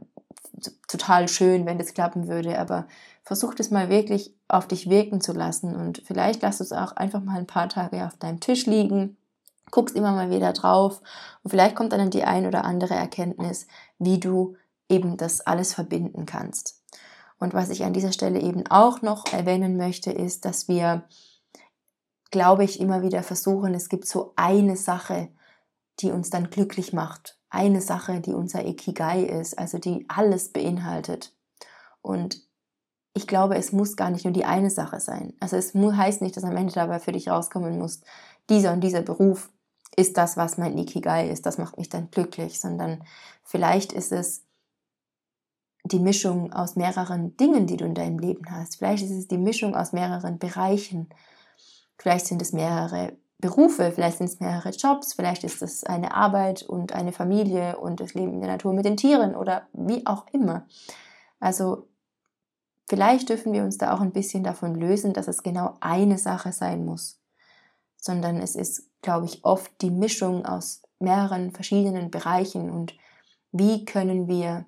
total 0.88 1.29
schön, 1.29 1.64
wenn 1.64 1.79
das 1.79 1.94
klappen 1.94 2.26
würde, 2.26 2.59
aber 2.59 2.88
versuch 3.22 3.55
das 3.55 3.70
mal 3.70 3.88
wirklich 3.88 4.35
auf 4.48 4.66
dich 4.66 4.90
wirken 4.90 5.20
zu 5.20 5.33
lassen 5.33 5.76
und 5.76 6.02
vielleicht 6.05 6.42
lass 6.42 6.61
es 6.61 6.72
auch 6.72 6.92
einfach 6.92 7.22
mal 7.22 7.38
ein 7.38 7.46
paar 7.46 7.68
Tage 7.68 8.05
auf 8.05 8.16
deinem 8.16 8.40
Tisch 8.40 8.66
liegen 8.66 9.16
guckst 9.70 9.96
immer 9.96 10.12
mal 10.12 10.31
wieder 10.31 10.52
drauf 10.52 11.02
und 11.42 11.50
vielleicht 11.50 11.76
kommt 11.76 11.92
dann 11.92 12.11
die 12.11 12.24
ein 12.24 12.46
oder 12.46 12.64
andere 12.64 12.94
Erkenntnis, 12.94 13.66
wie 13.98 14.20
du 14.20 14.57
eben 14.88 15.16
das 15.16 15.40
alles 15.40 15.74
verbinden 15.74 16.26
kannst. 16.26 16.83
Und 17.38 17.55
was 17.55 17.70
ich 17.70 17.85
an 17.85 17.92
dieser 17.92 18.12
Stelle 18.12 18.40
eben 18.40 18.66
auch 18.68 19.02
noch 19.02 19.26
erwähnen 19.33 19.76
möchte, 19.76 20.11
ist, 20.11 20.44
dass 20.44 20.68
wir, 20.68 21.05
glaube 22.31 22.64
ich, 22.64 22.81
immer 22.81 23.02
wieder 23.02 23.22
versuchen, 23.22 23.74
es 23.74 23.88
gibt 23.88 24.07
so 24.07 24.33
eine 24.37 24.76
Sache, 24.76 25.29
die 26.00 26.11
uns 26.11 26.31
dann 26.31 26.50
glücklich 26.50 26.92
macht. 26.92 27.38
Eine 27.50 27.81
Sache, 27.81 28.20
die 28.20 28.33
unser 28.33 28.64
Ikigai 28.64 29.22
ist, 29.22 29.59
also 29.59 29.79
die 29.79 30.07
alles 30.09 30.52
beinhaltet. 30.52 31.35
Und 32.00 32.42
ich 33.14 33.26
glaube, 33.26 33.57
es 33.57 33.72
muss 33.72 33.96
gar 33.96 34.11
nicht 34.11 34.24
nur 34.24 34.35
die 34.35 34.44
eine 34.44 34.70
Sache 34.70 35.00
sein. 35.00 35.35
Also 35.40 35.57
es 35.57 35.74
heißt 35.74 36.20
nicht, 36.20 36.37
dass 36.37 36.44
am 36.44 36.57
Ende 36.57 36.74
dabei 36.74 37.00
für 37.00 37.12
dich 37.12 37.29
rauskommen 37.29 37.79
muss, 37.79 38.00
dieser 38.50 38.72
und 38.72 38.83
dieser 38.83 39.02
Beruf 39.02 39.50
ist 39.94 40.16
das, 40.16 40.37
was 40.37 40.59
mein 40.59 40.77
Ikigai 40.77 41.29
ist, 41.29 41.46
das 41.46 41.59
macht 41.59 41.79
mich 41.79 41.88
dann 41.88 42.11
glücklich, 42.11 42.61
sondern 42.61 43.05
vielleicht 43.44 43.92
ist 43.92 44.12
es 44.12 44.44
die 45.85 46.01
Mischung 46.01 46.53
aus 46.53 46.77
mehreren 46.77 47.37
Dingen, 47.37 47.66
die 47.66 47.77
du 47.77 47.85
in 47.85 47.94
deinem 47.94 48.18
Leben 48.18 48.51
hast. 48.51 48.77
Vielleicht 48.77 49.05
ist 49.05 49.12
es 49.12 49.29
die 49.29 49.38
Mischung 49.38 49.77
aus 49.77 49.92
mehreren 49.92 50.38
Bereichen. 50.38 51.09
Vielleicht 51.96 52.27
sind 52.27 52.42
es 52.42 52.53
mehrere 52.53 53.16
Berufe, 53.38 53.92
vielleicht 53.92 54.18
sind 54.18 54.27
es 54.27 54.40
mehrere 54.40 54.70
Jobs, 54.70 55.12
vielleicht 55.12 55.44
ist 55.44 55.62
es 55.62 55.85
eine 55.85 56.14
Arbeit 56.14 56.62
und 56.62 56.92
eine 56.92 57.12
Familie 57.12 57.79
und 57.79 58.01
das 58.01 58.14
Leben 58.14 58.35
in 58.35 58.40
der 58.40 58.51
Natur 58.51 58.72
mit 58.72 58.87
den 58.87 58.96
Tieren 58.96 59.37
oder 59.37 59.68
wie 59.72 60.07
auch 60.07 60.27
immer. 60.33 60.66
Also 61.38 61.87
vielleicht 62.88 63.29
dürfen 63.29 63.53
wir 63.53 63.62
uns 63.62 63.77
da 63.77 63.94
auch 63.94 64.01
ein 64.01 64.12
bisschen 64.12 64.42
davon 64.42 64.75
lösen, 64.75 65.12
dass 65.12 65.29
es 65.29 65.42
genau 65.42 65.77
eine 65.81 66.16
Sache 66.16 66.53
sein 66.53 66.87
muss, 66.87 67.20
sondern 67.96 68.38
es 68.38 68.57
ist 68.57 68.88
glaube 69.07 69.27
ich, 69.27 69.45
oft 69.45 69.71
die 69.83 69.92
Mischung 69.92 70.45
aus 70.45 70.83
mehreren 70.99 71.53
verschiedenen 71.53 72.11
Bereichen 72.11 72.71
und 72.71 72.92
wie 73.53 73.85
können 73.85 74.27
wir 74.27 74.66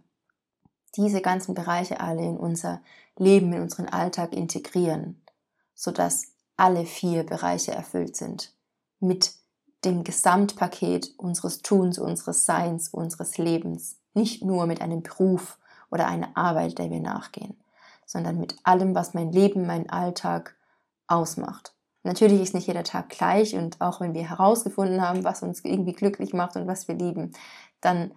diese 0.95 1.21
ganzen 1.21 1.55
Bereiche 1.55 1.99
alle 1.99 2.23
in 2.23 2.37
unser 2.37 2.81
Leben, 3.17 3.53
in 3.53 3.63
unseren 3.63 3.89
Alltag 3.89 4.33
integrieren, 4.33 5.21
sodass 5.75 6.35
alle 6.57 6.87
vier 6.87 7.27
Bereiche 7.27 7.73
erfüllt 7.73 8.17
sind 8.17 8.55
mit 9.01 9.35
dem 9.85 10.05
Gesamtpaket 10.05 11.15
unseres 11.17 11.59
Tuns, 11.59 11.99
unseres 11.99 12.47
Seins, 12.47 12.91
unseres 12.91 13.39
Lebens, 13.39 13.97
nicht 14.15 14.45
nur 14.45 14.67
mit 14.67 14.81
einem 14.81 15.03
Beruf 15.03 15.59
oder 15.91 16.07
einer 16.07 16.37
Arbeit, 16.37 16.79
der 16.79 16.93
wir 16.93 17.01
nachgehen, 17.01 17.57
sondern 18.07 18.39
mit 18.39 18.55
allem, 18.63 18.95
was 18.95 19.15
mein 19.15 19.33
Leben, 19.33 19.67
mein 19.67 19.91
Alltag 19.91 20.55
ausmacht. 21.09 21.75
Natürlich 22.05 22.41
ist 22.41 22.55
nicht 22.55 22.67
jeder 22.67 22.85
Tag 22.85 23.09
gleich 23.11 23.55
und 23.55 23.81
auch 23.81 24.01
wenn 24.01 24.15
wir 24.15 24.29
herausgefunden 24.29 25.03
haben, 25.03 25.25
was 25.25 25.43
uns 25.43 25.65
irgendwie 25.65 25.93
glücklich 25.93 26.33
macht 26.33 26.57
und 26.57 26.67
was 26.67 26.89
wir 26.89 26.95
lieben, 26.95 27.33
dann 27.81 28.13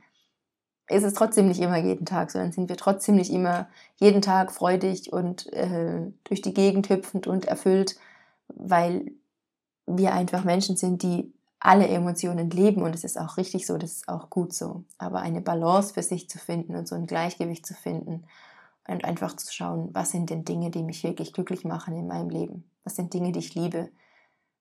ist 0.87 1.03
es 1.03 1.13
trotzdem 1.13 1.47
nicht 1.47 1.61
immer 1.61 1.77
jeden 1.77 2.05
Tag, 2.05 2.31
sondern 2.31 2.51
sind 2.51 2.69
wir 2.69 2.77
trotzdem 2.77 3.15
nicht 3.15 3.31
immer 3.31 3.69
jeden 3.95 4.21
Tag 4.21 4.51
freudig 4.51 5.11
und 5.11 5.51
äh, 5.53 6.11
durch 6.25 6.41
die 6.41 6.53
Gegend 6.53 6.89
hüpfend 6.89 7.27
und 7.27 7.45
erfüllt, 7.45 7.95
weil 8.49 9.11
wir 9.85 10.13
einfach 10.13 10.43
Menschen 10.43 10.75
sind, 10.77 11.01
die 11.01 11.33
alle 11.59 11.87
Emotionen 11.87 12.49
leben 12.49 12.81
und 12.81 12.95
es 12.95 13.03
ist 13.03 13.19
auch 13.19 13.37
richtig 13.37 13.67
so, 13.67 13.77
das 13.77 13.91
ist 13.93 14.07
auch 14.09 14.29
gut 14.29 14.53
so. 14.53 14.83
Aber 14.97 15.19
eine 15.19 15.41
Balance 15.41 15.93
für 15.93 16.03
sich 16.03 16.29
zu 16.29 16.39
finden 16.39 16.75
und 16.75 16.87
so 16.87 16.95
ein 16.95 17.05
Gleichgewicht 17.05 17.65
zu 17.65 17.73
finden 17.75 18.25
und 18.87 19.05
einfach 19.05 19.35
zu 19.35 19.53
schauen, 19.53 19.89
was 19.93 20.11
sind 20.11 20.29
denn 20.29 20.43
Dinge, 20.43 20.71
die 20.71 20.83
mich 20.83 21.03
wirklich 21.03 21.33
glücklich 21.33 21.63
machen 21.63 21.95
in 21.95 22.07
meinem 22.07 22.29
Leben? 22.29 22.70
Was 22.83 22.95
sind 22.95 23.13
Dinge, 23.13 23.31
die 23.31 23.39
ich 23.39 23.55
liebe? 23.55 23.91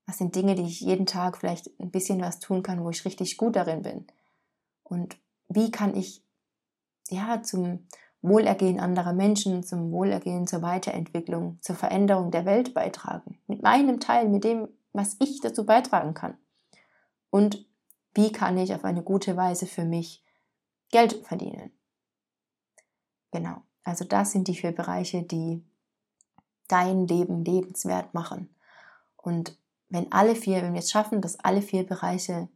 Was 0.06 0.18
sind 0.18 0.34
Dinge, 0.34 0.54
die 0.54 0.64
ich 0.64 0.80
jeden 0.80 1.06
Tag 1.06 1.36
vielleicht 1.36 1.70
ein 1.78 1.90
bisschen 1.90 2.20
was 2.20 2.40
tun 2.40 2.62
kann, 2.62 2.82
wo 2.82 2.90
ich 2.90 3.04
richtig 3.04 3.36
gut 3.36 3.56
darin 3.56 3.82
bin? 3.82 4.06
Und 4.82 5.16
wie 5.48 5.70
kann 5.70 5.96
ich 5.96 6.24
ja 7.08 7.42
zum 7.42 7.86
Wohlergehen 8.22 8.80
anderer 8.80 9.12
Menschen, 9.12 9.62
zum 9.62 9.92
Wohlergehen, 9.92 10.46
zur 10.46 10.62
Weiterentwicklung, 10.62 11.58
zur 11.62 11.76
Veränderung 11.76 12.30
der 12.30 12.44
Welt 12.44 12.74
beitragen. 12.74 13.38
Mit 13.46 13.62
meinem 13.62 13.98
Teil, 13.98 14.28
mit 14.28 14.44
dem, 14.44 14.68
was 14.92 15.16
ich 15.20 15.40
dazu 15.40 15.64
beitragen 15.64 16.12
kann. 16.12 16.36
Und 17.30 17.66
wie 18.14 18.30
kann 18.30 18.58
ich 18.58 18.74
auf 18.74 18.84
eine 18.84 19.02
gute 19.02 19.36
Weise 19.36 19.66
für 19.66 19.84
mich 19.84 20.22
Geld 20.90 21.24
verdienen. 21.24 21.70
Genau, 23.30 23.62
also 23.84 24.04
das 24.04 24.32
sind 24.32 24.48
die 24.48 24.56
vier 24.56 24.72
Bereiche, 24.72 25.22
die 25.22 25.64
dein 26.70 27.06
Leben 27.06 27.44
lebenswert 27.44 28.14
machen. 28.14 28.54
Und 29.16 29.56
wenn 29.88 30.10
alle 30.12 30.34
vier, 30.34 30.62
wenn 30.62 30.72
wir 30.72 30.80
es 30.80 30.90
schaffen, 30.90 31.20
dass 31.20 31.40
alle 31.40 31.62
vier 31.62 31.84
Bereiche 31.84 32.48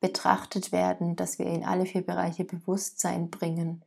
betrachtet 0.00 0.72
werden, 0.72 1.16
dass 1.16 1.38
wir 1.38 1.46
in 1.46 1.64
alle 1.64 1.86
vier 1.86 2.04
Bereiche 2.04 2.44
Bewusstsein 2.44 3.30
bringen, 3.30 3.84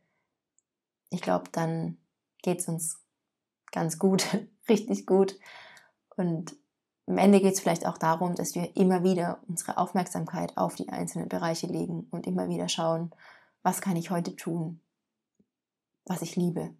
ich 1.10 1.20
glaube, 1.20 1.50
dann 1.52 1.98
geht 2.42 2.60
es 2.60 2.68
uns 2.68 3.00
ganz 3.72 3.98
gut, 3.98 4.24
richtig 4.68 5.06
gut. 5.06 5.38
Und 6.16 6.56
am 7.06 7.18
Ende 7.18 7.40
geht 7.40 7.54
es 7.54 7.60
vielleicht 7.60 7.86
auch 7.86 7.98
darum, 7.98 8.36
dass 8.36 8.54
wir 8.54 8.76
immer 8.76 9.02
wieder 9.02 9.40
unsere 9.48 9.78
Aufmerksamkeit 9.78 10.56
auf 10.56 10.76
die 10.76 10.90
einzelnen 10.90 11.28
Bereiche 11.28 11.66
legen 11.66 12.06
und 12.10 12.26
immer 12.26 12.48
wieder 12.48 12.68
schauen, 12.68 13.10
was 13.62 13.80
kann 13.80 13.96
ich 13.96 14.10
heute 14.10 14.36
tun, 14.36 14.80
was 16.04 16.22
ich 16.22 16.36
liebe. 16.36 16.72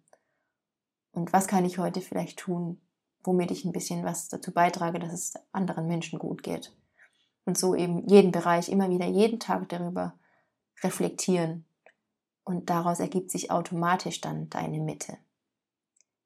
Und 1.11 1.33
was 1.33 1.47
kann 1.47 1.65
ich 1.65 1.77
heute 1.77 2.01
vielleicht 2.01 2.39
tun, 2.39 2.79
womit 3.23 3.51
ich 3.51 3.65
ein 3.65 3.71
bisschen 3.71 4.03
was 4.03 4.29
dazu 4.29 4.51
beitrage, 4.51 4.99
dass 4.99 5.13
es 5.13 5.33
anderen 5.51 5.87
Menschen 5.87 6.19
gut 6.19 6.43
geht. 6.43 6.73
Und 7.45 7.57
so 7.57 7.75
eben 7.75 8.07
jeden 8.07 8.31
Bereich 8.31 8.69
immer 8.69 8.89
wieder, 8.89 9.05
jeden 9.05 9.39
Tag 9.39 9.69
darüber 9.69 10.13
reflektieren 10.83 11.65
und 12.43 12.69
daraus 12.69 12.99
ergibt 12.99 13.31
sich 13.31 13.51
automatisch 13.51 14.21
dann 14.21 14.49
deine 14.49 14.79
Mitte. 14.79 15.17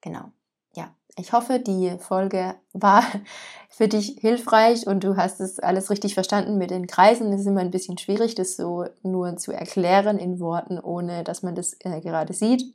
Genau. 0.02 0.32
Ja, 0.76 0.94
ich 1.18 1.34
hoffe, 1.34 1.60
die 1.60 1.98
Folge 2.00 2.56
war 2.74 3.04
für 3.70 3.88
dich 3.88 4.18
hilfreich 4.20 4.88
und 4.88 5.04
du 5.04 5.18
hast 5.18 5.40
es 5.40 5.60
alles 5.60 5.90
richtig 5.90 6.14
verstanden 6.14 6.58
mit 6.58 6.70
den 6.70 6.88
Kreisen. 6.88 7.32
Es 7.34 7.42
ist 7.42 7.48
immer 7.48 7.62
ein 7.62 7.72
bisschen 7.72 7.98
schwierig, 7.98 8.36
das 8.36 8.56
so 8.56 8.86
nur 9.04 9.38
zu 9.38 9.52
erklären 9.52 10.18
in 10.18 10.40
Worten, 10.40 10.80
ohne 10.80 11.24
dass 11.24 11.44
man 11.44 11.56
das 11.56 11.76
äh, 11.80 12.02
gerade 12.02 12.34
sieht. 12.34 12.74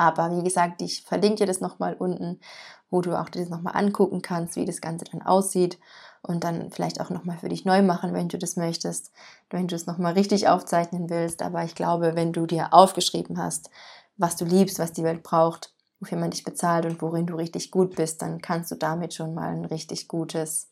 Aber 0.00 0.34
wie 0.34 0.42
gesagt, 0.42 0.80
ich 0.80 1.02
verlinke 1.02 1.40
dir 1.40 1.46
das 1.46 1.60
nochmal 1.60 1.92
unten, 1.92 2.40
wo 2.88 3.02
du 3.02 3.20
auch 3.20 3.28
das 3.28 3.50
nochmal 3.50 3.76
angucken 3.76 4.22
kannst, 4.22 4.56
wie 4.56 4.64
das 4.64 4.80
Ganze 4.80 5.04
dann 5.04 5.20
aussieht 5.20 5.78
und 6.22 6.42
dann 6.42 6.70
vielleicht 6.70 7.02
auch 7.02 7.10
nochmal 7.10 7.36
für 7.36 7.50
dich 7.50 7.66
neu 7.66 7.82
machen, 7.82 8.14
wenn 8.14 8.30
du 8.30 8.38
das 8.38 8.56
möchtest, 8.56 9.12
wenn 9.50 9.68
du 9.68 9.76
es 9.76 9.84
nochmal 9.84 10.14
richtig 10.14 10.48
aufzeichnen 10.48 11.10
willst. 11.10 11.42
Aber 11.42 11.64
ich 11.64 11.74
glaube, 11.74 12.16
wenn 12.16 12.32
du 12.32 12.46
dir 12.46 12.72
aufgeschrieben 12.72 13.36
hast, 13.36 13.68
was 14.16 14.36
du 14.36 14.46
liebst, 14.46 14.78
was 14.78 14.94
die 14.94 15.04
Welt 15.04 15.22
braucht, 15.22 15.74
wofür 15.98 16.16
man 16.16 16.30
dich 16.30 16.44
bezahlt 16.44 16.86
und 16.86 17.02
worin 17.02 17.26
du 17.26 17.34
richtig 17.34 17.70
gut 17.70 17.94
bist, 17.94 18.22
dann 18.22 18.40
kannst 18.40 18.70
du 18.70 18.76
damit 18.76 19.12
schon 19.12 19.34
mal 19.34 19.50
ein 19.50 19.66
richtig 19.66 20.08
gutes, 20.08 20.70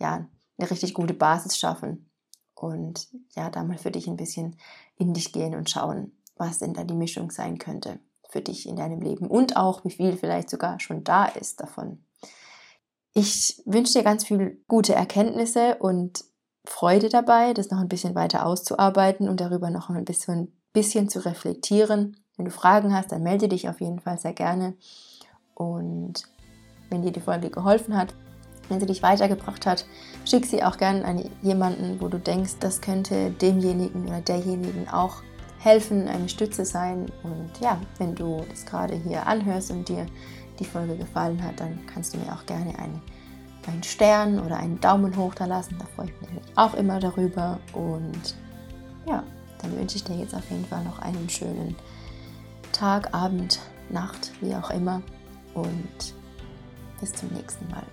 ja, 0.00 0.26
eine 0.56 0.70
richtig 0.70 0.94
gute 0.94 1.12
Basis 1.12 1.58
schaffen. 1.58 2.08
Und 2.54 3.08
ja, 3.36 3.50
da 3.50 3.64
mal 3.64 3.76
für 3.76 3.90
dich 3.90 4.06
ein 4.06 4.16
bisschen 4.16 4.56
in 4.96 5.12
dich 5.12 5.30
gehen 5.30 5.54
und 5.54 5.68
schauen, 5.68 6.12
was 6.36 6.60
denn 6.60 6.72
da 6.72 6.84
die 6.84 6.94
Mischung 6.94 7.30
sein 7.30 7.58
könnte 7.58 8.00
für 8.32 8.40
dich 8.40 8.66
in 8.66 8.76
deinem 8.76 9.02
Leben 9.02 9.26
und 9.26 9.56
auch 9.56 9.84
wie 9.84 9.90
viel 9.90 10.16
vielleicht 10.16 10.48
sogar 10.48 10.80
schon 10.80 11.04
da 11.04 11.26
ist 11.26 11.60
davon. 11.60 12.02
Ich 13.12 13.62
wünsche 13.66 13.92
dir 13.92 14.02
ganz 14.02 14.24
viel 14.24 14.62
gute 14.68 14.94
Erkenntnisse 14.94 15.76
und 15.76 16.24
Freude 16.64 17.10
dabei, 17.10 17.52
das 17.52 17.70
noch 17.70 17.78
ein 17.78 17.88
bisschen 17.88 18.14
weiter 18.14 18.46
auszuarbeiten 18.46 19.28
und 19.28 19.40
darüber 19.40 19.68
noch 19.68 19.90
ein 19.90 20.06
bisschen, 20.06 20.56
bisschen 20.72 21.10
zu 21.10 21.18
reflektieren. 21.24 22.16
Wenn 22.36 22.46
du 22.46 22.50
Fragen 22.50 22.94
hast, 22.94 23.12
dann 23.12 23.22
melde 23.22 23.48
dich 23.48 23.68
auf 23.68 23.80
jeden 23.80 24.00
Fall 24.00 24.18
sehr 24.18 24.32
gerne. 24.32 24.74
Und 25.54 26.22
wenn 26.88 27.02
dir 27.02 27.12
die 27.12 27.20
Folge 27.20 27.50
geholfen 27.50 27.96
hat, 27.98 28.14
wenn 28.68 28.80
sie 28.80 28.86
dich 28.86 29.02
weitergebracht 29.02 29.66
hat, 29.66 29.84
schick 30.24 30.46
sie 30.46 30.62
auch 30.62 30.78
gerne 30.78 31.04
an 31.04 31.22
jemanden, 31.42 32.00
wo 32.00 32.08
du 32.08 32.18
denkst, 32.18 32.54
das 32.60 32.80
könnte 32.80 33.30
demjenigen 33.30 34.06
oder 34.06 34.22
derjenigen 34.22 34.88
auch 34.88 35.16
helfen, 35.62 36.08
eine 36.08 36.28
Stütze 36.28 36.64
sein. 36.64 37.06
Und 37.22 37.50
ja, 37.60 37.80
wenn 37.98 38.14
du 38.14 38.44
das 38.50 38.66
gerade 38.66 38.94
hier 38.94 39.26
anhörst 39.26 39.70
und 39.70 39.88
dir 39.88 40.06
die 40.58 40.64
Folge 40.64 40.96
gefallen 40.96 41.42
hat, 41.42 41.60
dann 41.60 41.78
kannst 41.86 42.14
du 42.14 42.18
mir 42.18 42.32
auch 42.32 42.44
gerne 42.46 42.78
einen, 42.78 43.00
einen 43.66 43.82
Stern 43.82 44.40
oder 44.40 44.56
einen 44.56 44.80
Daumen 44.80 45.16
hoch 45.16 45.34
da 45.34 45.46
lassen. 45.46 45.76
Da 45.78 45.86
freue 45.94 46.06
ich 46.06 46.20
mich 46.20 46.42
auch 46.56 46.74
immer 46.74 46.98
darüber. 46.98 47.58
Und 47.72 48.36
ja, 49.06 49.22
dann 49.60 49.76
wünsche 49.76 49.96
ich 49.96 50.04
dir 50.04 50.16
jetzt 50.16 50.34
auf 50.34 50.48
jeden 50.50 50.66
Fall 50.66 50.84
noch 50.84 50.98
einen 50.98 51.28
schönen 51.28 51.76
Tag, 52.72 53.14
Abend, 53.14 53.60
Nacht, 53.88 54.32
wie 54.40 54.54
auch 54.54 54.70
immer. 54.70 55.02
Und 55.54 56.14
bis 57.00 57.12
zum 57.12 57.28
nächsten 57.28 57.68
Mal. 57.68 57.84